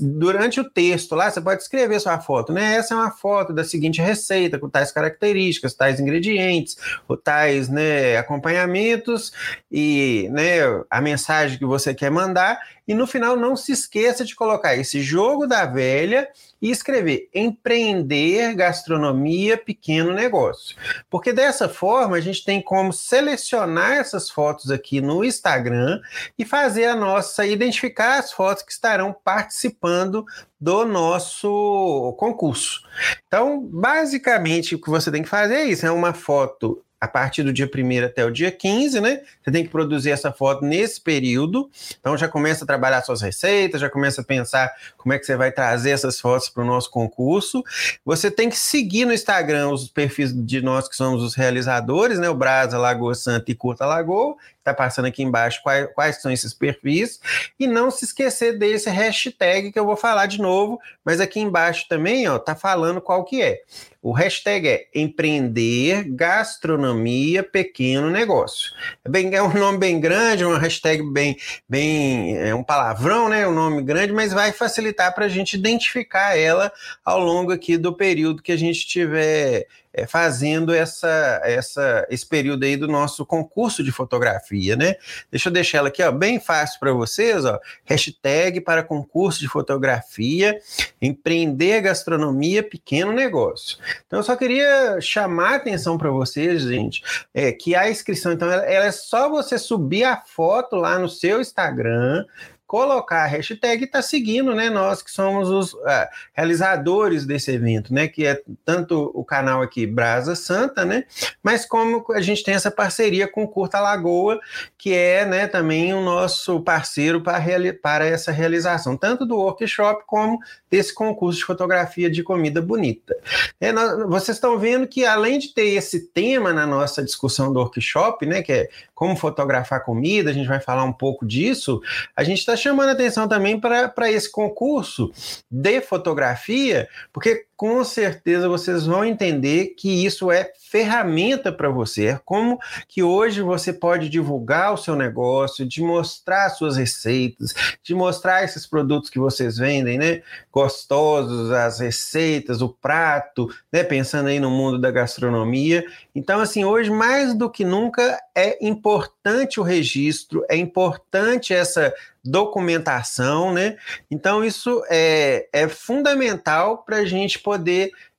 Durante 0.00 0.58
o 0.60 0.68
texto 0.68 1.14
lá, 1.14 1.30
você 1.30 1.40
pode 1.40 1.62
escrever 1.62 2.00
sua 2.00 2.18
foto, 2.18 2.52
né? 2.52 2.76
Essa 2.76 2.94
é 2.94 2.96
uma 2.96 3.10
foto 3.10 3.52
da 3.52 3.62
seguinte 3.62 4.00
receita, 4.00 4.58
com 4.58 4.68
tais 4.68 4.90
características, 4.90 5.74
tais 5.74 6.00
ingredientes, 6.00 6.76
ou 7.06 7.16
tais 7.16 7.68
né, 7.68 8.16
acompanhamentos, 8.16 9.32
e 9.70 10.28
né, 10.32 10.60
a 10.88 11.00
mensagem 11.00 11.58
que 11.58 11.66
você 11.66 11.94
quer 11.94 12.10
mandar. 12.10 12.58
E 12.90 12.94
no 12.94 13.06
final, 13.06 13.36
não 13.36 13.54
se 13.54 13.70
esqueça 13.70 14.24
de 14.24 14.34
colocar 14.34 14.74
esse 14.74 15.00
jogo 15.00 15.46
da 15.46 15.64
velha 15.64 16.28
e 16.60 16.72
escrever 16.72 17.30
empreender 17.32 18.52
gastronomia 18.56 19.56
pequeno 19.56 20.12
negócio. 20.12 20.74
Porque 21.08 21.32
dessa 21.32 21.68
forma 21.68 22.16
a 22.16 22.20
gente 22.20 22.44
tem 22.44 22.60
como 22.60 22.92
selecionar 22.92 23.92
essas 23.92 24.28
fotos 24.28 24.72
aqui 24.72 25.00
no 25.00 25.22
Instagram 25.22 26.00
e 26.36 26.44
fazer 26.44 26.86
a 26.86 26.96
nossa 26.96 27.46
identificar 27.46 28.18
as 28.18 28.32
fotos 28.32 28.64
que 28.64 28.72
estarão 28.72 29.14
participando 29.24 30.24
do 30.60 30.84
nosso 30.84 32.12
concurso. 32.18 32.82
Então, 33.28 33.60
basicamente 33.72 34.74
o 34.74 34.80
que 34.80 34.90
você 34.90 35.12
tem 35.12 35.22
que 35.22 35.28
fazer 35.28 35.54
é 35.54 35.64
isso, 35.66 35.86
é 35.86 35.92
uma 35.92 36.12
foto 36.12 36.84
a 37.00 37.08
partir 37.08 37.42
do 37.42 37.52
dia 37.52 37.68
1 37.72 38.04
até 38.04 38.24
o 38.24 38.30
dia 38.30 38.52
15, 38.52 39.00
né? 39.00 39.22
Você 39.42 39.50
tem 39.50 39.64
que 39.64 39.70
produzir 39.70 40.10
essa 40.10 40.30
foto 40.30 40.64
nesse 40.64 41.00
período. 41.00 41.70
Então 41.98 42.16
já 42.16 42.28
começa 42.28 42.64
a 42.64 42.66
trabalhar 42.66 43.00
suas 43.02 43.22
receitas, 43.22 43.80
já 43.80 43.88
começa 43.88 44.20
a 44.20 44.24
pensar 44.24 44.70
como 44.98 45.14
é 45.14 45.18
que 45.18 45.24
você 45.24 45.34
vai 45.34 45.50
trazer 45.50 45.90
essas 45.90 46.20
fotos 46.20 46.50
para 46.50 46.62
o 46.62 46.66
nosso 46.66 46.90
concurso. 46.90 47.64
Você 48.04 48.30
tem 48.30 48.50
que 48.50 48.58
seguir 48.58 49.06
no 49.06 49.14
Instagram 49.14 49.70
os 49.70 49.88
perfis 49.88 50.32
de 50.34 50.60
nós 50.60 50.88
que 50.88 50.94
somos 50.94 51.22
os 51.22 51.34
realizadores, 51.34 52.18
né? 52.18 52.28
O 52.28 52.34
Brasa, 52.34 52.76
Lagoa 52.76 53.14
Santa 53.14 53.50
e 53.50 53.54
Curta 53.54 53.86
Lagoa 53.86 54.36
está 54.70 54.74
passando 54.74 55.06
aqui 55.06 55.22
embaixo 55.22 55.60
quais, 55.62 55.88
quais, 55.94 56.22
são 56.22 56.30
esses 56.30 56.54
perfis, 56.54 57.20
e 57.58 57.66
não 57.66 57.90
se 57.90 58.04
esquecer 58.04 58.58
desse 58.58 58.88
hashtag 58.88 59.72
que 59.72 59.78
eu 59.78 59.84
vou 59.84 59.96
falar 59.96 60.26
de 60.26 60.40
novo, 60.40 60.78
mas 61.04 61.20
aqui 61.20 61.40
embaixo 61.40 61.86
também, 61.88 62.28
ó, 62.28 62.38
tá 62.38 62.54
falando 62.54 63.00
qual 63.00 63.24
que 63.24 63.42
é. 63.42 63.60
O 64.02 64.12
hashtag 64.12 64.66
é 64.66 64.86
empreender 64.94 66.04
gastronomia 66.08 67.42
pequeno 67.42 68.08
negócio. 68.08 68.72
É, 69.04 69.10
bem, 69.10 69.34
é 69.34 69.42
um 69.42 69.52
nome 69.52 69.76
bem 69.76 70.00
grande, 70.00 70.44
uma 70.44 70.58
hashtag 70.58 71.02
bem, 71.12 71.36
bem, 71.68 72.38
é 72.38 72.54
um 72.54 72.62
palavrão, 72.62 73.28
né? 73.28 73.46
Um 73.46 73.52
nome 73.52 73.82
grande, 73.82 74.12
mas 74.12 74.32
vai 74.32 74.52
facilitar 74.52 75.14
para 75.14 75.26
a 75.26 75.28
gente 75.28 75.54
identificar 75.54 76.34
ela 76.34 76.72
ao 77.04 77.20
longo 77.20 77.52
aqui 77.52 77.76
do 77.76 77.92
período 77.92 78.42
que 78.42 78.52
a 78.52 78.56
gente 78.56 78.86
tiver 78.86 79.66
é, 79.92 80.06
fazendo 80.06 80.72
essa, 80.72 81.40
essa, 81.44 82.06
esse 82.08 82.26
período 82.26 82.64
aí 82.64 82.76
do 82.76 82.86
nosso 82.86 83.26
concurso 83.26 83.82
de 83.82 83.90
fotografia, 83.90 84.76
né? 84.76 84.94
Deixa 85.30 85.48
eu 85.48 85.52
deixar 85.52 85.78
ela 85.78 85.88
aqui, 85.88 86.02
ó, 86.02 86.12
bem 86.12 86.38
fácil 86.38 86.78
para 86.78 86.92
vocês, 86.92 87.44
ó, 87.44 87.58
hashtag 87.84 88.60
para 88.60 88.82
concurso 88.82 89.40
de 89.40 89.48
fotografia, 89.48 90.58
empreender 91.00 91.80
gastronomia, 91.80 92.62
pequeno 92.62 93.12
negócio. 93.12 93.78
Então, 94.06 94.20
eu 94.20 94.22
só 94.22 94.36
queria 94.36 95.00
chamar 95.00 95.52
a 95.52 95.56
atenção 95.56 95.98
para 95.98 96.10
vocês, 96.10 96.62
gente, 96.62 97.02
é, 97.34 97.52
que 97.52 97.74
a 97.74 97.90
inscrição, 97.90 98.32
então, 98.32 98.50
ela, 98.50 98.64
ela 98.64 98.86
é 98.86 98.92
só 98.92 99.28
você 99.28 99.58
subir 99.58 100.04
a 100.04 100.16
foto 100.16 100.76
lá 100.76 100.98
no 100.98 101.08
seu 101.08 101.40
Instagram, 101.40 102.24
colocar 102.70 103.24
a 103.24 103.26
hashtag 103.26 103.82
e 103.82 103.84
está 103.84 104.00
seguindo, 104.00 104.54
né? 104.54 104.70
Nós 104.70 105.02
que 105.02 105.10
somos 105.10 105.50
os 105.50 105.72
uh, 105.72 106.08
realizadores 106.32 107.26
desse 107.26 107.50
evento, 107.50 107.92
né? 107.92 108.06
Que 108.06 108.24
é 108.24 108.40
tanto 108.64 109.10
o 109.12 109.24
canal 109.24 109.60
aqui 109.60 109.84
Brasa 109.88 110.36
Santa, 110.36 110.84
né? 110.84 111.02
Mas 111.42 111.66
como 111.66 112.04
a 112.12 112.20
gente 112.20 112.44
tem 112.44 112.54
essa 112.54 112.70
parceria 112.70 113.26
com 113.26 113.44
Curta 113.44 113.80
Lagoa, 113.80 114.38
que 114.78 114.94
é 114.94 115.26
né, 115.26 115.48
também 115.48 115.92
o 115.92 116.00
nosso 116.00 116.60
parceiro 116.60 117.20
para, 117.20 117.42
para 117.82 118.06
essa 118.06 118.30
realização, 118.30 118.96
tanto 118.96 119.26
do 119.26 119.34
workshop 119.34 120.04
como 120.06 120.38
desse 120.70 120.94
concurso 120.94 121.40
de 121.40 121.44
fotografia 121.44 122.08
de 122.08 122.22
comida 122.22 122.62
bonita. 122.62 123.16
É, 123.60 123.72
nós, 123.72 123.98
vocês 124.08 124.36
estão 124.36 124.60
vendo 124.60 124.86
que 124.86 125.04
além 125.04 125.40
de 125.40 125.48
ter 125.52 125.70
esse 125.70 126.06
tema 126.12 126.52
na 126.52 126.68
nossa 126.68 127.02
discussão 127.02 127.52
do 127.52 127.58
workshop, 127.58 128.24
né, 128.26 128.42
que 128.42 128.52
é 128.52 128.68
como 128.94 129.16
fotografar 129.16 129.82
comida, 129.82 130.30
a 130.30 130.32
gente 130.32 130.46
vai 130.46 130.60
falar 130.60 130.84
um 130.84 130.92
pouco 130.92 131.26
disso, 131.26 131.80
a 132.14 132.22
gente 132.22 132.38
está 132.38 132.54
chamando 132.60 132.90
atenção 132.90 133.26
também 133.26 133.58
para 133.58 134.10
esse 134.10 134.30
concurso 134.30 135.10
de 135.50 135.80
fotografia, 135.80 136.88
porque 137.12 137.46
com 137.60 137.84
certeza 137.84 138.48
vocês 138.48 138.86
vão 138.86 139.04
entender 139.04 139.74
que 139.76 140.06
isso 140.06 140.32
é 140.32 140.50
ferramenta 140.70 141.52
para 141.52 141.68
você. 141.68 142.06
É 142.06 142.20
como 142.24 142.58
que 142.88 143.02
hoje 143.02 143.42
você 143.42 143.70
pode 143.70 144.08
divulgar 144.08 144.72
o 144.72 144.78
seu 144.78 144.96
negócio, 144.96 145.68
de 145.68 145.82
mostrar 145.82 146.48
suas 146.48 146.78
receitas, 146.78 147.52
de 147.82 147.94
mostrar 147.94 148.44
esses 148.44 148.66
produtos 148.66 149.10
que 149.10 149.18
vocês 149.18 149.58
vendem, 149.58 149.98
né? 149.98 150.22
Gostosos, 150.50 151.50
as 151.50 151.80
receitas, 151.80 152.62
o 152.62 152.70
prato, 152.70 153.46
né? 153.70 153.84
Pensando 153.84 154.28
aí 154.28 154.40
no 154.40 154.50
mundo 154.50 154.78
da 154.78 154.90
gastronomia. 154.90 155.84
Então, 156.14 156.40
assim, 156.40 156.64
hoje 156.64 156.88
mais 156.90 157.34
do 157.34 157.50
que 157.50 157.62
nunca 157.62 158.18
é 158.34 158.56
importante 158.66 159.60
o 159.60 159.62
registro, 159.62 160.46
é 160.48 160.56
importante 160.56 161.52
essa 161.52 161.92
documentação, 162.22 163.52
né? 163.52 163.76
Então, 164.10 164.44
isso 164.44 164.82
é, 164.90 165.48
é 165.52 165.68
fundamental 165.68 166.78
para 166.84 166.98
a 166.98 167.04
gente 167.04 167.38
poder 167.38 167.49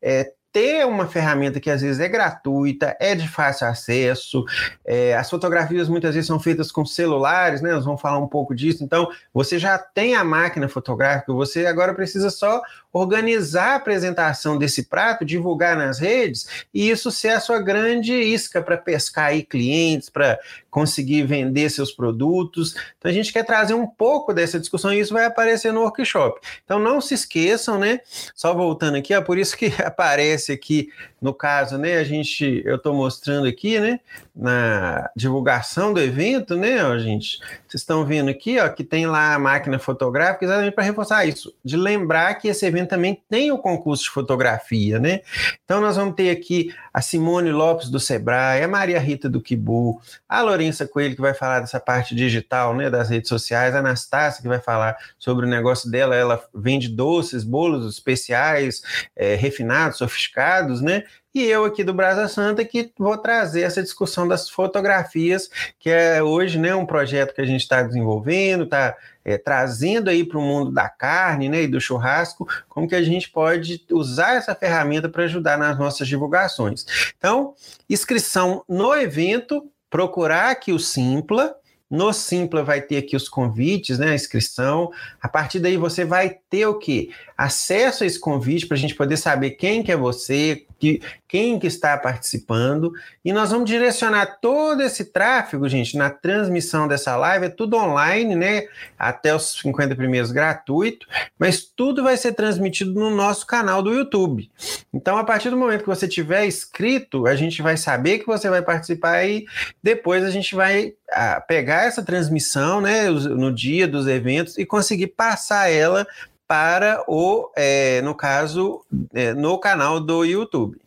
é, 0.01 0.31
ter 0.51 0.85
uma 0.85 1.07
ferramenta 1.07 1.59
que 1.59 1.69
às 1.69 1.81
vezes 1.81 1.99
é 1.99 2.09
gratuita, 2.09 2.95
é 2.99 3.15
de 3.15 3.27
fácil 3.27 3.67
acesso. 3.67 4.43
É, 4.85 5.15
as 5.15 5.29
fotografias 5.29 5.87
muitas 5.87 6.13
vezes 6.13 6.27
são 6.27 6.39
feitas 6.39 6.71
com 6.71 6.85
celulares, 6.85 7.61
né? 7.61 7.71
Nós 7.71 7.85
vamos 7.85 8.01
falar 8.01 8.17
um 8.17 8.27
pouco 8.27 8.53
disso. 8.53 8.83
Então, 8.83 9.09
você 9.33 9.57
já 9.57 9.77
tem 9.77 10.15
a 10.15 10.23
máquina 10.23 10.67
fotográfica, 10.67 11.33
você 11.33 11.65
agora 11.65 11.93
precisa 11.93 12.29
só 12.29 12.61
organizar 12.93 13.73
a 13.73 13.75
apresentação 13.75 14.57
desse 14.57 14.83
prato, 14.83 15.25
divulgar 15.25 15.77
nas 15.77 15.99
redes, 15.99 16.65
e 16.73 16.89
isso 16.89 17.11
ser 17.11 17.29
a 17.29 17.39
sua 17.39 17.59
grande 17.59 18.13
isca 18.13 18.61
para 18.61 18.77
pescar 18.77 19.27
aí 19.27 19.43
clientes, 19.43 20.09
para 20.09 20.37
conseguir 20.69 21.23
vender 21.23 21.69
seus 21.69 21.91
produtos. 21.91 22.75
Então 22.97 23.11
a 23.11 23.13
gente 23.13 23.31
quer 23.31 23.43
trazer 23.43 23.73
um 23.73 23.87
pouco 23.87 24.33
dessa 24.33 24.59
discussão 24.59 24.93
e 24.93 24.99
isso 24.99 25.13
vai 25.13 25.25
aparecer 25.25 25.71
no 25.71 25.81
workshop. 25.81 26.39
Então 26.63 26.79
não 26.79 27.01
se 27.01 27.13
esqueçam, 27.13 27.77
né? 27.77 27.99
Só 28.35 28.53
voltando 28.53 28.95
aqui, 28.97 29.13
é 29.13 29.21
por 29.21 29.37
isso 29.37 29.55
que 29.55 29.67
aparece 29.83 30.51
aqui 30.51 30.89
no 31.21 31.35
caso, 31.35 31.77
né, 31.77 31.97
a 31.97 32.03
gente, 32.03 32.63
eu 32.65 32.77
estou 32.77 32.95
mostrando 32.95 33.47
aqui, 33.47 33.79
né, 33.79 33.99
na 34.35 35.07
divulgação 35.15 35.93
do 35.93 36.01
evento, 36.01 36.57
né, 36.57 36.83
ó, 36.83 36.97
gente, 36.97 37.37
vocês 37.67 37.81
estão 37.81 38.03
vendo 38.03 38.31
aqui, 38.31 38.57
ó, 38.59 38.67
que 38.67 38.83
tem 38.83 39.05
lá 39.05 39.35
a 39.35 39.39
máquina 39.39 39.77
fotográfica, 39.77 40.45
exatamente 40.45 40.73
para 40.73 40.83
reforçar 40.83 41.23
isso, 41.25 41.53
de 41.63 41.77
lembrar 41.77 42.33
que 42.35 42.47
esse 42.47 42.65
evento 42.65 42.80
também 42.85 43.21
tem 43.29 43.51
o 43.51 43.57
concurso 43.57 44.03
de 44.03 44.09
fotografia, 44.09 44.99
né, 44.99 45.21
então 45.63 45.81
nós 45.81 45.95
vamos 45.95 46.15
ter 46.15 46.29
aqui 46.29 46.73
a 46.93 47.01
Simone 47.01 47.51
Lopes 47.51 47.89
do 47.89 47.99
Sebrae, 47.99 48.63
a 48.63 48.67
Maria 48.67 48.99
Rita 48.99 49.29
do 49.29 49.41
Kibu, 49.41 50.01
a 50.27 50.41
Lourença 50.41 50.87
Coelho 50.87 51.15
que 51.15 51.21
vai 51.21 51.33
falar 51.33 51.59
dessa 51.61 51.79
parte 51.79 52.13
digital, 52.13 52.75
né, 52.75 52.89
das 52.89 53.09
redes 53.09 53.29
sociais, 53.29 53.75
a 53.75 53.79
Anastácia 53.79 54.41
que 54.41 54.47
vai 54.47 54.59
falar 54.59 54.95
sobre 55.17 55.45
o 55.45 55.49
negócio 55.49 55.89
dela, 55.89 56.15
ela 56.15 56.43
vende 56.53 56.87
doces, 56.87 57.43
bolos 57.43 57.91
especiais, 57.91 58.81
é, 59.15 59.35
refinados, 59.35 59.97
sofisticados, 59.97 60.81
né, 60.81 61.03
e 61.33 61.43
eu 61.45 61.63
aqui 61.63 61.81
do 61.81 61.93
Brasa 61.93 62.27
Santa 62.27 62.65
que 62.65 62.91
vou 62.97 63.17
trazer 63.17 63.61
essa 63.61 63.81
discussão 63.81 64.27
das 64.27 64.49
fotografias, 64.49 65.49
que 65.79 65.89
é 65.89 66.21
hoje 66.21 66.59
né, 66.59 66.75
um 66.75 66.85
projeto 66.85 67.33
que 67.33 67.39
a 67.39 67.45
gente 67.45 67.61
está 67.61 67.81
desenvolvendo, 67.81 68.65
está 68.65 68.97
é, 69.23 69.37
trazendo 69.37 70.09
aí 70.09 70.23
para 70.23 70.37
o 70.37 70.41
mundo 70.41 70.71
da 70.71 70.89
carne 70.89 71.49
né, 71.49 71.63
e 71.63 71.67
do 71.67 71.79
churrasco, 71.79 72.47
como 72.67 72.87
que 72.87 72.95
a 72.95 73.01
gente 73.01 73.29
pode 73.29 73.85
usar 73.91 74.35
essa 74.35 74.55
ferramenta 74.55 75.07
para 75.09 75.23
ajudar 75.23 75.57
nas 75.57 75.77
nossas 75.77 76.07
divulgações. 76.07 76.85
Então, 77.17 77.53
inscrição 77.89 78.63
no 78.67 78.93
evento, 78.95 79.69
procurar 79.89 80.51
aqui 80.51 80.71
o 80.71 80.79
Simpla, 80.79 81.55
no 81.91 82.13
Simpla 82.13 82.63
vai 82.63 82.81
ter 82.81 82.95
aqui 82.95 83.17
os 83.17 83.27
convites, 83.27 83.99
né, 83.99 84.11
a 84.11 84.15
inscrição. 84.15 84.89
A 85.21 85.27
partir 85.27 85.59
daí 85.59 85.75
você 85.75 86.05
vai 86.05 86.37
ter 86.49 86.65
o 86.65 86.79
quê? 86.79 87.09
Acesso 87.37 88.05
a 88.05 88.07
esse 88.07 88.17
convite 88.19 88.65
para 88.65 88.77
a 88.77 88.79
gente 88.79 88.95
poder 88.95 89.17
saber 89.17 89.51
quem 89.51 89.83
que 89.83 89.91
é 89.91 89.97
você, 89.97 90.65
que, 90.79 90.99
quem 91.27 91.59
que 91.59 91.67
está 91.67 91.95
participando, 91.95 92.91
e 93.23 93.31
nós 93.31 93.51
vamos 93.51 93.69
direcionar 93.69 94.39
todo 94.41 94.81
esse 94.81 95.05
tráfego, 95.05 95.69
gente, 95.69 95.95
na 95.95 96.09
transmissão 96.09 96.87
dessa 96.87 97.15
live, 97.15 97.45
é 97.45 97.49
tudo 97.49 97.77
online, 97.77 98.35
né, 98.35 98.63
até 98.97 99.35
os 99.35 99.59
50 99.61 99.95
primeiros 99.95 100.31
gratuito, 100.31 101.05
mas 101.37 101.63
tudo 101.63 102.03
vai 102.03 102.17
ser 102.17 102.33
transmitido 102.33 102.93
no 102.93 103.11
nosso 103.11 103.45
canal 103.45 103.83
do 103.83 103.93
YouTube. 103.93 104.49
Então, 104.91 105.17
a 105.17 105.23
partir 105.23 105.51
do 105.51 105.57
momento 105.57 105.83
que 105.83 105.89
você 105.89 106.07
tiver 106.07 106.47
inscrito, 106.47 107.27
a 107.27 107.35
gente 107.35 107.61
vai 107.61 107.77
saber 107.77 108.19
que 108.19 108.25
você 108.25 108.49
vai 108.49 108.63
participar 108.63 109.23
e 109.23 109.45
depois 109.83 110.23
a 110.23 110.31
gente 110.31 110.55
vai 110.55 110.93
ah, 111.11 111.41
pegar 111.81 111.85
essa 111.85 112.03
transmissão, 112.03 112.79
né, 112.79 113.09
no 113.09 113.51
dia 113.51 113.87
dos 113.87 114.07
eventos 114.07 114.57
e 114.57 114.65
conseguir 114.65 115.07
passar 115.07 115.71
ela 115.71 116.05
para 116.47 117.03
o, 117.07 117.49
é, 117.55 118.01
no 118.01 118.13
caso, 118.13 118.85
é, 119.13 119.33
no 119.33 119.57
canal 119.57 119.99
do 119.99 120.23
YouTube. 120.23 120.77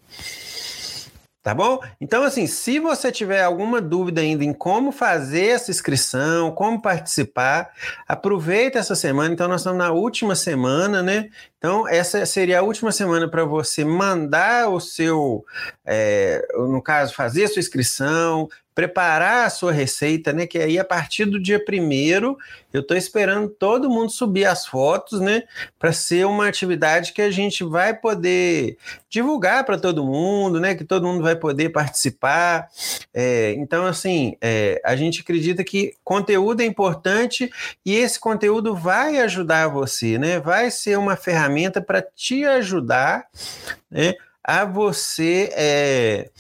Tá 1.43 1.55
bom? 1.55 1.79
Então, 2.01 2.23
assim, 2.23 2.47
se 2.47 2.79
você 2.79 3.13
tiver 3.13 3.43
alguma 3.43 3.79
dúvida 3.79 4.23
ainda 4.23 4.43
em 4.43 4.53
como 4.55 4.91
fazer 4.91 5.49
essa 5.49 5.71
inscrição, 5.71 6.51
como 6.51 6.81
participar, 6.81 7.71
aproveita 8.09 8.79
essa 8.79 8.95
semana. 8.95 9.35
Então, 9.35 9.47
nós 9.47 9.61
estamos 9.61 9.79
na 9.79 9.93
última 9.93 10.35
semana, 10.35 11.03
né? 11.03 11.29
Então, 11.59 11.87
essa 11.87 12.25
seria 12.25 12.61
a 12.61 12.63
última 12.63 12.91
semana 12.93 13.29
para 13.29 13.45
você 13.45 13.85
mandar 13.85 14.71
o 14.71 14.81
seu, 14.81 15.45
é, 15.85 16.47
no 16.55 16.81
caso, 16.81 17.13
fazer 17.13 17.45
a 17.45 17.49
sua 17.49 17.61
inscrição, 17.61 18.49
preparar 18.75 19.47
a 19.47 19.51
sua 19.51 19.73
receita, 19.73 20.33
né? 20.33 20.47
Que 20.47 20.59
aí 20.59 20.79
a 20.79 20.85
partir 20.85 21.25
do 21.27 21.41
dia 21.41 21.65
primeiro 21.65 22.37
eu 22.73 22.81
estou 22.81 22.97
esperando 22.97 23.49
todo 23.49 23.89
mundo 23.89 24.11
subir 24.11 24.47
as 24.47 24.67
fotos, 24.67 25.21
né? 25.21 25.45
Para 25.79 25.93
ser 25.93 26.27
uma 26.27 26.49
atividade 26.49 27.13
que 27.13 27.23
a 27.23 27.31
gente 27.31 27.63
vai 27.63 27.95
poder 27.95 28.77
divulgar 29.09 29.65
para 29.65 29.79
todo 29.79 30.05
mundo, 30.05 30.59
né? 30.59 30.75
Que 30.75 30.85
todo 30.85 31.07
mundo 31.07 31.23
vai 31.23 31.37
poder 31.37 31.69
participar. 31.69 32.69
É, 33.13 33.53
então, 33.53 33.87
assim, 33.87 34.37
é, 34.41 34.81
a 34.85 34.97
gente 34.97 35.21
acredita 35.21 35.63
que 35.63 35.95
conteúdo 36.03 36.61
é 36.61 36.65
importante 36.65 37.49
e 37.87 37.95
esse 37.95 38.19
conteúdo 38.19 38.75
vai 38.75 39.19
ajudar 39.19 39.69
você, 39.69 40.19
né? 40.19 40.41
Vai 40.41 40.69
ser 40.71 40.99
uma 40.99 41.15
ferramenta 41.15 41.81
para 41.81 42.03
te 42.03 42.45
ajudar, 42.45 43.27
né? 43.89 44.15
A 44.45 44.67
você 44.67 45.49
é, 45.55 46.31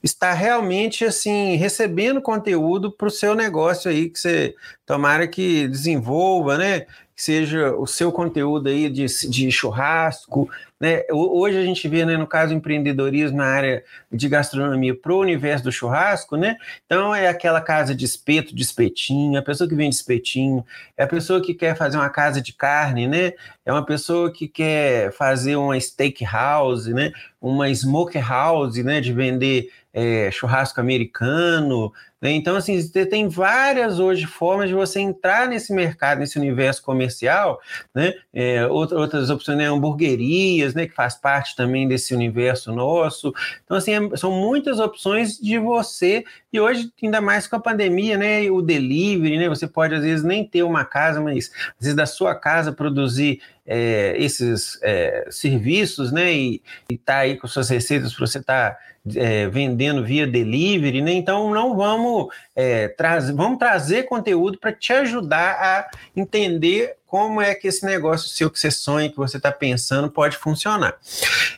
estar 0.00 0.32
realmente 0.34 1.04
assim 1.04 1.56
recebendo 1.56 2.22
conteúdo 2.22 2.92
para 2.92 3.08
o 3.08 3.10
seu 3.10 3.34
negócio 3.34 3.90
aí 3.90 4.08
que 4.08 4.20
você 4.20 4.54
tomara 4.86 5.26
que 5.26 5.66
desenvolva, 5.66 6.56
né? 6.56 6.80
Que 6.80 7.22
seja 7.22 7.74
o 7.74 7.88
seu 7.88 8.12
conteúdo 8.12 8.68
aí 8.68 8.88
de, 8.88 9.04
de 9.28 9.50
churrasco, 9.50 10.48
né? 10.80 11.02
Hoje 11.12 11.58
a 11.58 11.62
gente 11.62 11.86
vê, 11.86 12.06
né, 12.06 12.16
no 12.16 12.26
caso, 12.26 12.54
empreendedorismo 12.54 13.36
na 13.36 13.44
área 13.44 13.84
de 14.10 14.28
gastronomia 14.30 14.94
para 14.94 15.12
o 15.12 15.20
universo 15.20 15.64
do 15.64 15.70
churrasco, 15.70 16.36
né? 16.36 16.56
Então 16.86 17.14
é 17.14 17.28
aquela 17.28 17.60
casa 17.60 17.94
de 17.94 18.06
espeto, 18.06 18.54
de 18.54 18.62
espetinho, 18.62 19.38
a 19.38 19.42
pessoa 19.42 19.68
que 19.68 19.74
vende 19.74 19.94
espetinho, 19.94 20.64
é 20.96 21.02
a 21.02 21.06
pessoa 21.06 21.42
que 21.42 21.52
quer 21.52 21.76
fazer 21.76 21.98
uma 21.98 22.08
casa 22.08 22.40
de 22.40 22.54
carne, 22.54 23.06
né? 23.06 23.34
É 23.64 23.70
uma 23.70 23.84
pessoa 23.84 24.32
que 24.32 24.48
quer 24.48 25.12
fazer 25.12 25.56
uma 25.56 25.78
steak 25.78 26.24
house, 26.24 26.86
né? 26.86 27.12
Uma 27.40 27.72
smoke 27.74 28.18
house, 28.18 28.76
né? 28.82 29.02
De 29.02 29.12
vender 29.12 29.70
é, 29.92 30.30
churrasco 30.30 30.80
americano, 30.80 31.92
né? 32.20 32.32
Então, 32.32 32.56
assim, 32.56 32.86
tem 32.88 33.28
várias 33.28 33.98
hoje 33.98 34.26
formas 34.26 34.68
de 34.68 34.74
você 34.74 35.00
entrar 35.00 35.48
nesse 35.48 35.72
mercado, 35.72 36.18
nesse 36.18 36.38
universo 36.38 36.82
comercial, 36.82 37.58
né? 37.94 38.12
É, 38.32 38.66
outras 38.66 39.30
opções, 39.30 39.56
né? 39.58 39.68
hamburguerias, 39.68 40.69
né? 40.74 40.86
Que 40.86 40.94
faz 40.94 41.14
parte 41.14 41.56
também 41.56 41.86
desse 41.86 42.14
universo 42.14 42.72
nosso. 42.72 43.32
Então, 43.64 43.76
assim, 43.76 43.92
é, 43.92 44.16
são 44.16 44.30
muitas 44.30 44.78
opções 44.78 45.38
de 45.38 45.58
você, 45.58 46.24
e 46.52 46.60
hoje, 46.60 46.92
ainda 47.02 47.20
mais 47.20 47.46
com 47.46 47.56
a 47.56 47.60
pandemia, 47.60 48.16
né? 48.16 48.50
O 48.50 48.60
delivery, 48.62 49.38
né? 49.38 49.48
Você 49.48 49.66
pode, 49.66 49.94
às 49.94 50.02
vezes, 50.02 50.24
nem 50.24 50.44
ter 50.44 50.62
uma 50.62 50.84
casa, 50.84 51.20
mas 51.20 51.50
às 51.78 51.80
vezes 51.80 51.94
da 51.94 52.06
sua 52.06 52.34
casa 52.34 52.72
produzir 52.72 53.40
é, 53.72 54.16
esses 54.16 54.80
é, 54.82 55.28
serviços, 55.30 56.10
né? 56.10 56.32
E 56.32 56.60
está 56.90 57.18
aí 57.18 57.36
com 57.36 57.46
suas 57.46 57.68
receitas 57.68 58.12
para 58.12 58.26
você 58.26 58.38
estar 58.38 58.70
tá, 58.72 58.78
é, 59.14 59.46
vendendo 59.46 60.04
via 60.04 60.26
delivery, 60.26 61.00
né? 61.00 61.12
Então 61.12 61.54
não 61.54 61.76
vamos 61.76 62.34
é, 62.56 62.88
trazer, 62.88 63.32
vamos 63.32 63.58
trazer 63.60 64.02
conteúdo 64.02 64.58
para 64.58 64.72
te 64.72 64.92
ajudar 64.92 65.52
a 65.52 65.90
entender 66.16 66.96
como 67.10 67.42
é 67.42 67.56
que 67.56 67.66
esse 67.66 67.84
negócio 67.84 68.28
seu 68.28 68.48
que 68.48 68.58
você 68.58 68.70
sonha, 68.70 69.10
que 69.10 69.16
você 69.16 69.36
está 69.36 69.50
pensando, 69.50 70.08
pode 70.08 70.36
funcionar. 70.36 70.96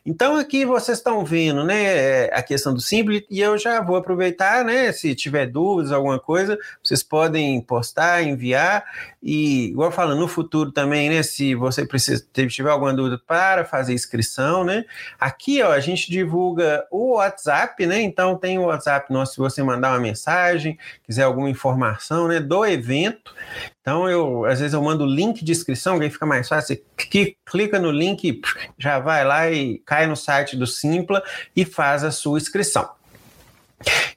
Então, 0.04 0.38
aqui 0.38 0.64
vocês 0.64 0.96
estão 0.96 1.22
vendo 1.26 1.62
né, 1.62 2.24
a 2.32 2.42
questão 2.42 2.72
do 2.72 2.80
Simples, 2.80 3.22
e 3.28 3.38
eu 3.38 3.58
já 3.58 3.82
vou 3.82 3.96
aproveitar, 3.96 4.64
né? 4.64 4.90
Se 4.92 5.14
tiver 5.14 5.46
dúvidas, 5.46 5.92
alguma 5.92 6.18
coisa, 6.18 6.58
vocês 6.82 7.02
podem 7.02 7.60
postar, 7.60 8.22
enviar, 8.22 8.82
e 9.22 9.66
igual 9.66 9.92
falando, 9.92 10.18
no 10.18 10.26
futuro 10.26 10.72
também, 10.72 11.08
né? 11.08 11.22
Se 11.22 11.54
você 11.54 11.86
precisa, 11.86 12.26
tiver 12.48 12.70
alguma 12.70 12.92
dúvida 12.92 13.20
para 13.24 13.64
fazer 13.64 13.94
inscrição, 13.94 14.64
né? 14.64 14.84
Aqui, 15.20 15.62
ó, 15.62 15.70
a 15.70 15.78
gente 15.78 16.10
divulga 16.10 16.84
o 16.90 17.14
WhatsApp, 17.14 17.86
né? 17.86 18.00
Então 18.02 18.36
tem 18.36 18.58
o 18.58 18.64
WhatsApp 18.64 19.12
nosso, 19.12 19.34
se 19.34 19.38
você 19.38 19.62
mandar 19.62 19.90
uma 19.90 20.00
mensagem, 20.00 20.76
quiser 21.04 21.22
alguma 21.22 21.48
informação, 21.48 22.26
né? 22.26 22.40
Do 22.40 22.66
evento. 22.66 23.32
Então, 23.80 24.08
eu 24.08 24.44
às 24.44 24.58
vezes 24.58 24.74
eu 24.74 24.82
mando 24.82 25.04
o 25.04 25.06
link 25.06 25.44
de 25.44 25.52
inscrição, 25.52 25.98
que 25.98 26.04
aí 26.04 26.10
fica 26.10 26.26
mais 26.26 26.48
fácil. 26.48 26.76
Você 26.76 27.36
clica 27.46 27.78
no 27.78 27.90
link, 27.92 28.40
já 28.76 28.98
vai 28.98 29.24
lá 29.24 29.50
e 29.50 29.78
cai 29.86 30.06
no 30.06 30.16
site 30.16 30.56
do 30.56 30.66
Simpla 30.66 31.22
e 31.54 31.64
faz 31.64 32.02
a 32.02 32.10
sua 32.10 32.38
inscrição. 32.38 33.01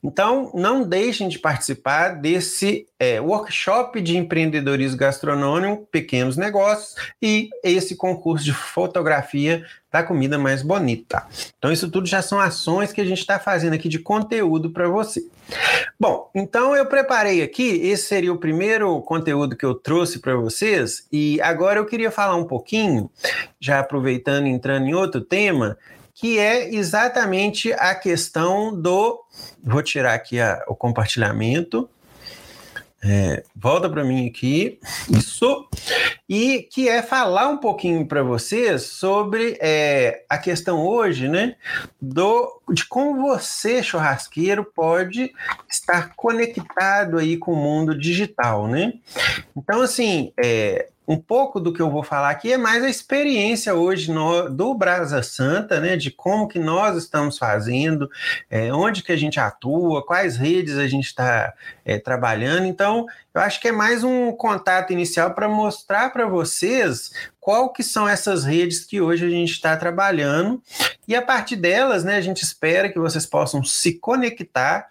Então, 0.03 0.51
não 0.53 0.83
deixem 0.83 1.27
de 1.27 1.39
participar 1.39 2.09
desse 2.09 2.87
é, 2.99 3.19
workshop 3.19 3.99
de 4.01 4.17
empreendedorismo 4.17 4.97
gastronômico, 4.97 5.87
pequenos 5.91 6.37
negócios 6.37 6.95
e 7.21 7.49
esse 7.63 7.95
concurso 7.95 8.45
de 8.45 8.53
fotografia 8.53 9.65
da 9.91 10.03
comida 10.03 10.37
mais 10.37 10.61
bonita. 10.61 11.25
Então, 11.57 11.71
isso 11.71 11.89
tudo 11.89 12.05
já 12.05 12.21
são 12.21 12.39
ações 12.39 12.91
que 12.91 13.01
a 13.01 13.05
gente 13.05 13.19
está 13.19 13.39
fazendo 13.39 13.73
aqui 13.73 13.87
de 13.87 13.99
conteúdo 13.99 14.69
para 14.69 14.87
você. 14.87 15.23
Bom, 15.99 16.29
então 16.35 16.75
eu 16.75 16.85
preparei 16.85 17.41
aqui, 17.41 17.63
esse 17.87 18.07
seria 18.07 18.33
o 18.33 18.37
primeiro 18.37 18.99
conteúdo 19.01 19.55
que 19.55 19.65
eu 19.65 19.73
trouxe 19.73 20.19
para 20.19 20.35
vocês, 20.35 21.07
e 21.11 21.39
agora 21.41 21.79
eu 21.79 21.85
queria 21.85 22.11
falar 22.11 22.35
um 22.35 22.45
pouquinho, 22.45 23.09
já 23.59 23.79
aproveitando 23.79 24.47
entrando 24.47 24.87
em 24.87 24.93
outro 24.93 25.21
tema, 25.21 25.77
que 26.15 26.39
é 26.39 26.73
exatamente 26.73 27.73
a 27.73 27.93
questão 27.93 28.73
do. 28.73 29.21
Vou 29.61 29.83
tirar 29.83 30.13
aqui 30.13 30.39
a, 30.39 30.63
o 30.67 30.73
compartilhamento. 30.73 31.89
É, 33.07 33.43
volta 33.55 33.87
para 33.87 34.03
mim 34.03 34.27
aqui, 34.27 34.79
isso, 35.11 35.69
e 36.27 36.67
que 36.71 36.89
é 36.89 37.03
falar 37.03 37.49
um 37.49 37.57
pouquinho 37.57 38.03
para 38.07 38.23
vocês 38.23 38.81
sobre 38.81 39.59
é, 39.61 40.23
a 40.27 40.39
questão 40.39 40.83
hoje, 40.83 41.27
né, 41.27 41.55
do, 42.01 42.59
de 42.71 42.83
como 42.87 43.21
você, 43.21 43.83
churrasqueiro, 43.83 44.65
pode 44.65 45.31
estar 45.69 46.15
conectado 46.15 47.19
aí 47.19 47.37
com 47.37 47.53
o 47.53 47.55
mundo 47.55 47.95
digital, 47.95 48.67
né? 48.67 48.93
Então, 49.55 49.83
assim, 49.83 50.33
é, 50.35 50.89
um 51.07 51.17
pouco 51.17 51.59
do 51.59 51.71
que 51.71 51.81
eu 51.81 51.89
vou 51.89 52.03
falar 52.03 52.29
aqui 52.29 52.51
é 52.51 52.57
mais 52.57 52.83
a 52.83 52.89
experiência 52.89 53.73
hoje 53.73 54.11
no, 54.11 54.49
do 54.49 54.73
Brasa 54.73 55.21
Santa, 55.21 55.79
né, 55.79 55.95
de 55.95 56.11
como 56.11 56.47
que 56.47 56.59
nós 56.59 56.97
estamos 56.97 57.37
fazendo, 57.37 58.09
é, 58.49 58.73
onde 58.73 59.03
que 59.03 59.11
a 59.11 59.17
gente 59.17 59.39
atua, 59.39 60.05
quais 60.05 60.37
redes 60.37 60.77
a 60.77 60.87
gente 60.87 61.05
está 61.05 61.53
é, 61.83 61.97
trabalhando. 61.99 62.65
Então, 62.65 63.05
eu 63.35 63.41
acho 63.41 63.59
que 63.59 63.67
é 63.67 63.71
mais 63.71 64.01
um 64.01 64.31
contato 64.31 64.93
inicial 64.93 65.33
para 65.33 65.49
mostrar 65.49 66.09
para 66.11 66.25
vocês 66.25 67.11
qual 67.37 67.71
que 67.71 67.83
são 67.83 68.07
essas 68.07 68.45
redes 68.45 68.85
que 68.85 69.01
hoje 69.01 69.25
a 69.25 69.29
gente 69.29 69.51
está 69.51 69.75
trabalhando 69.75 70.63
e 71.07 71.15
a 71.15 71.21
partir 71.21 71.55
delas, 71.55 72.03
né, 72.03 72.15
a 72.15 72.21
gente 72.21 72.41
espera 72.41 72.89
que 72.89 72.97
vocês 72.97 73.25
possam 73.25 73.63
se 73.63 73.93
conectar, 73.99 74.87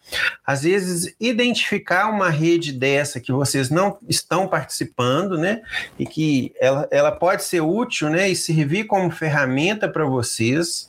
às 0.46 0.62
vezes 0.62 1.14
identificar 1.18 2.08
uma 2.08 2.30
rede 2.30 2.72
dessa 2.72 3.18
que 3.18 3.32
vocês 3.32 3.70
não 3.70 3.98
estão 4.08 4.46
participando, 4.46 5.36
né, 5.36 5.62
e 5.98 6.06
que 6.06 6.54
ela, 6.60 6.86
ela 6.90 7.10
pode 7.10 7.42
ser 7.42 7.62
útil, 7.62 8.08
né, 8.10 8.28
e 8.28 8.36
servir 8.36 8.84
como 8.84 9.10
ferramenta 9.10 9.88
para 9.88 10.04
vocês. 10.04 10.88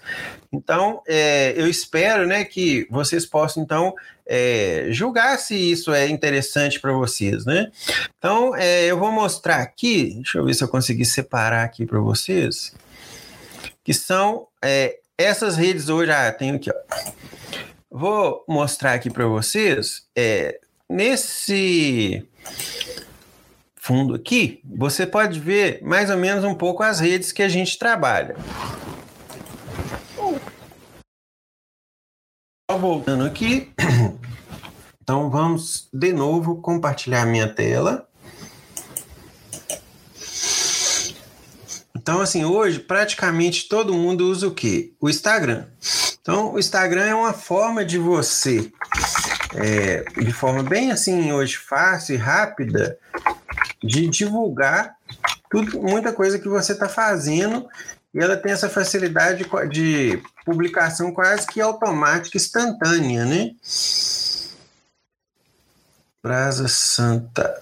Então, 0.54 1.02
é, 1.08 1.54
eu 1.58 1.68
espero, 1.68 2.28
né, 2.28 2.44
que 2.44 2.86
vocês 2.92 3.26
possam 3.26 3.64
então 3.64 3.96
é, 4.28 4.88
julgar 4.90 5.38
se 5.38 5.56
isso 5.56 5.94
é 5.94 6.08
interessante 6.08 6.80
para 6.80 6.92
vocês, 6.92 7.46
né? 7.46 7.72
Então, 8.18 8.56
é, 8.56 8.86
eu 8.86 8.98
vou 8.98 9.12
mostrar 9.12 9.58
aqui, 9.58 10.16
deixa 10.16 10.38
eu 10.38 10.46
ver 10.46 10.54
se 10.54 10.64
eu 10.64 10.68
consegui 10.68 11.06
separar 11.06 11.64
aqui 11.64 11.86
para 11.86 12.00
vocês, 12.00 12.74
que 13.84 13.94
são 13.94 14.48
é, 14.64 14.98
essas 15.18 15.56
redes 15.56 15.90
hoje. 15.90 16.12
Ah, 16.12 16.32
tenho 16.32 16.56
aqui, 16.56 16.72
ó. 16.72 17.12
Vou 17.90 18.44
mostrar 18.48 18.94
aqui 18.94 19.10
para 19.10 19.26
vocês. 19.26 20.08
É, 20.16 20.60
nesse 20.90 22.26
fundo 23.76 24.16
aqui, 24.16 24.60
você 24.66 25.06
pode 25.06 25.40
ver 25.40 25.80
mais 25.84 26.10
ou 26.10 26.18
menos 26.18 26.44
um 26.44 26.56
pouco 26.56 26.82
as 26.82 27.00
redes 27.00 27.32
que 27.32 27.44
a 27.44 27.48
gente 27.48 27.78
trabalha. 27.78 28.36
Voltando 32.74 33.26
aqui. 33.26 33.72
Então 35.02 35.30
vamos 35.30 35.88
de 35.94 36.12
novo 36.12 36.60
compartilhar 36.64 37.28
minha 37.28 37.48
tela. 37.48 38.10
Então, 41.96 42.22
assim, 42.22 42.44
hoje 42.44 42.80
praticamente 42.80 43.70
todo 43.70 43.94
mundo 43.94 44.28
usa 44.28 44.48
o 44.48 44.52
quê? 44.52 44.94
O 45.00 45.08
Instagram. 45.08 45.66
Então, 46.20 46.56
o 46.56 46.58
Instagram 46.58 47.04
é 47.04 47.14
uma 47.14 47.34
forma 47.34 47.86
de 47.86 48.00
você, 48.00 48.72
é, 49.54 50.04
de 50.20 50.34
forma 50.34 50.64
bem 50.64 50.92
assim, 50.92 51.32
hoje 51.32 51.56
fácil 51.56 52.16
e 52.16 52.18
rápida, 52.18 52.98
de 53.84 54.08
divulgar 54.08 54.96
tudo, 55.52 55.80
muita 55.84 56.12
coisa 56.12 56.40
que 56.40 56.50
você 56.50 56.72
está 56.72 56.90
fazendo 56.90 57.68
e 58.12 58.20
ela 58.20 58.36
tem 58.36 58.54
essa 58.54 58.70
facilidade 58.70 59.46
de 59.70 60.24
publicação 60.46 61.12
quase 61.12 61.48
que 61.48 61.60
automática, 61.60 62.38
instantânea, 62.38 63.26
né? 63.26 63.52
Brasa 66.24 66.68
Santa. 66.68 67.62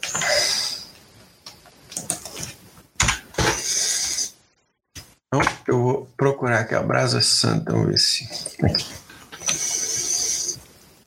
Então, 5.27 5.41
eu 5.67 5.81
vou 5.81 6.09
procurar 6.15 6.59
aqui 6.59 6.75
a 6.75 6.83
Brasa 6.83 7.21
Santa, 7.21 7.71
vamos 7.71 7.87
ver 7.87 7.97
se. 7.97 8.27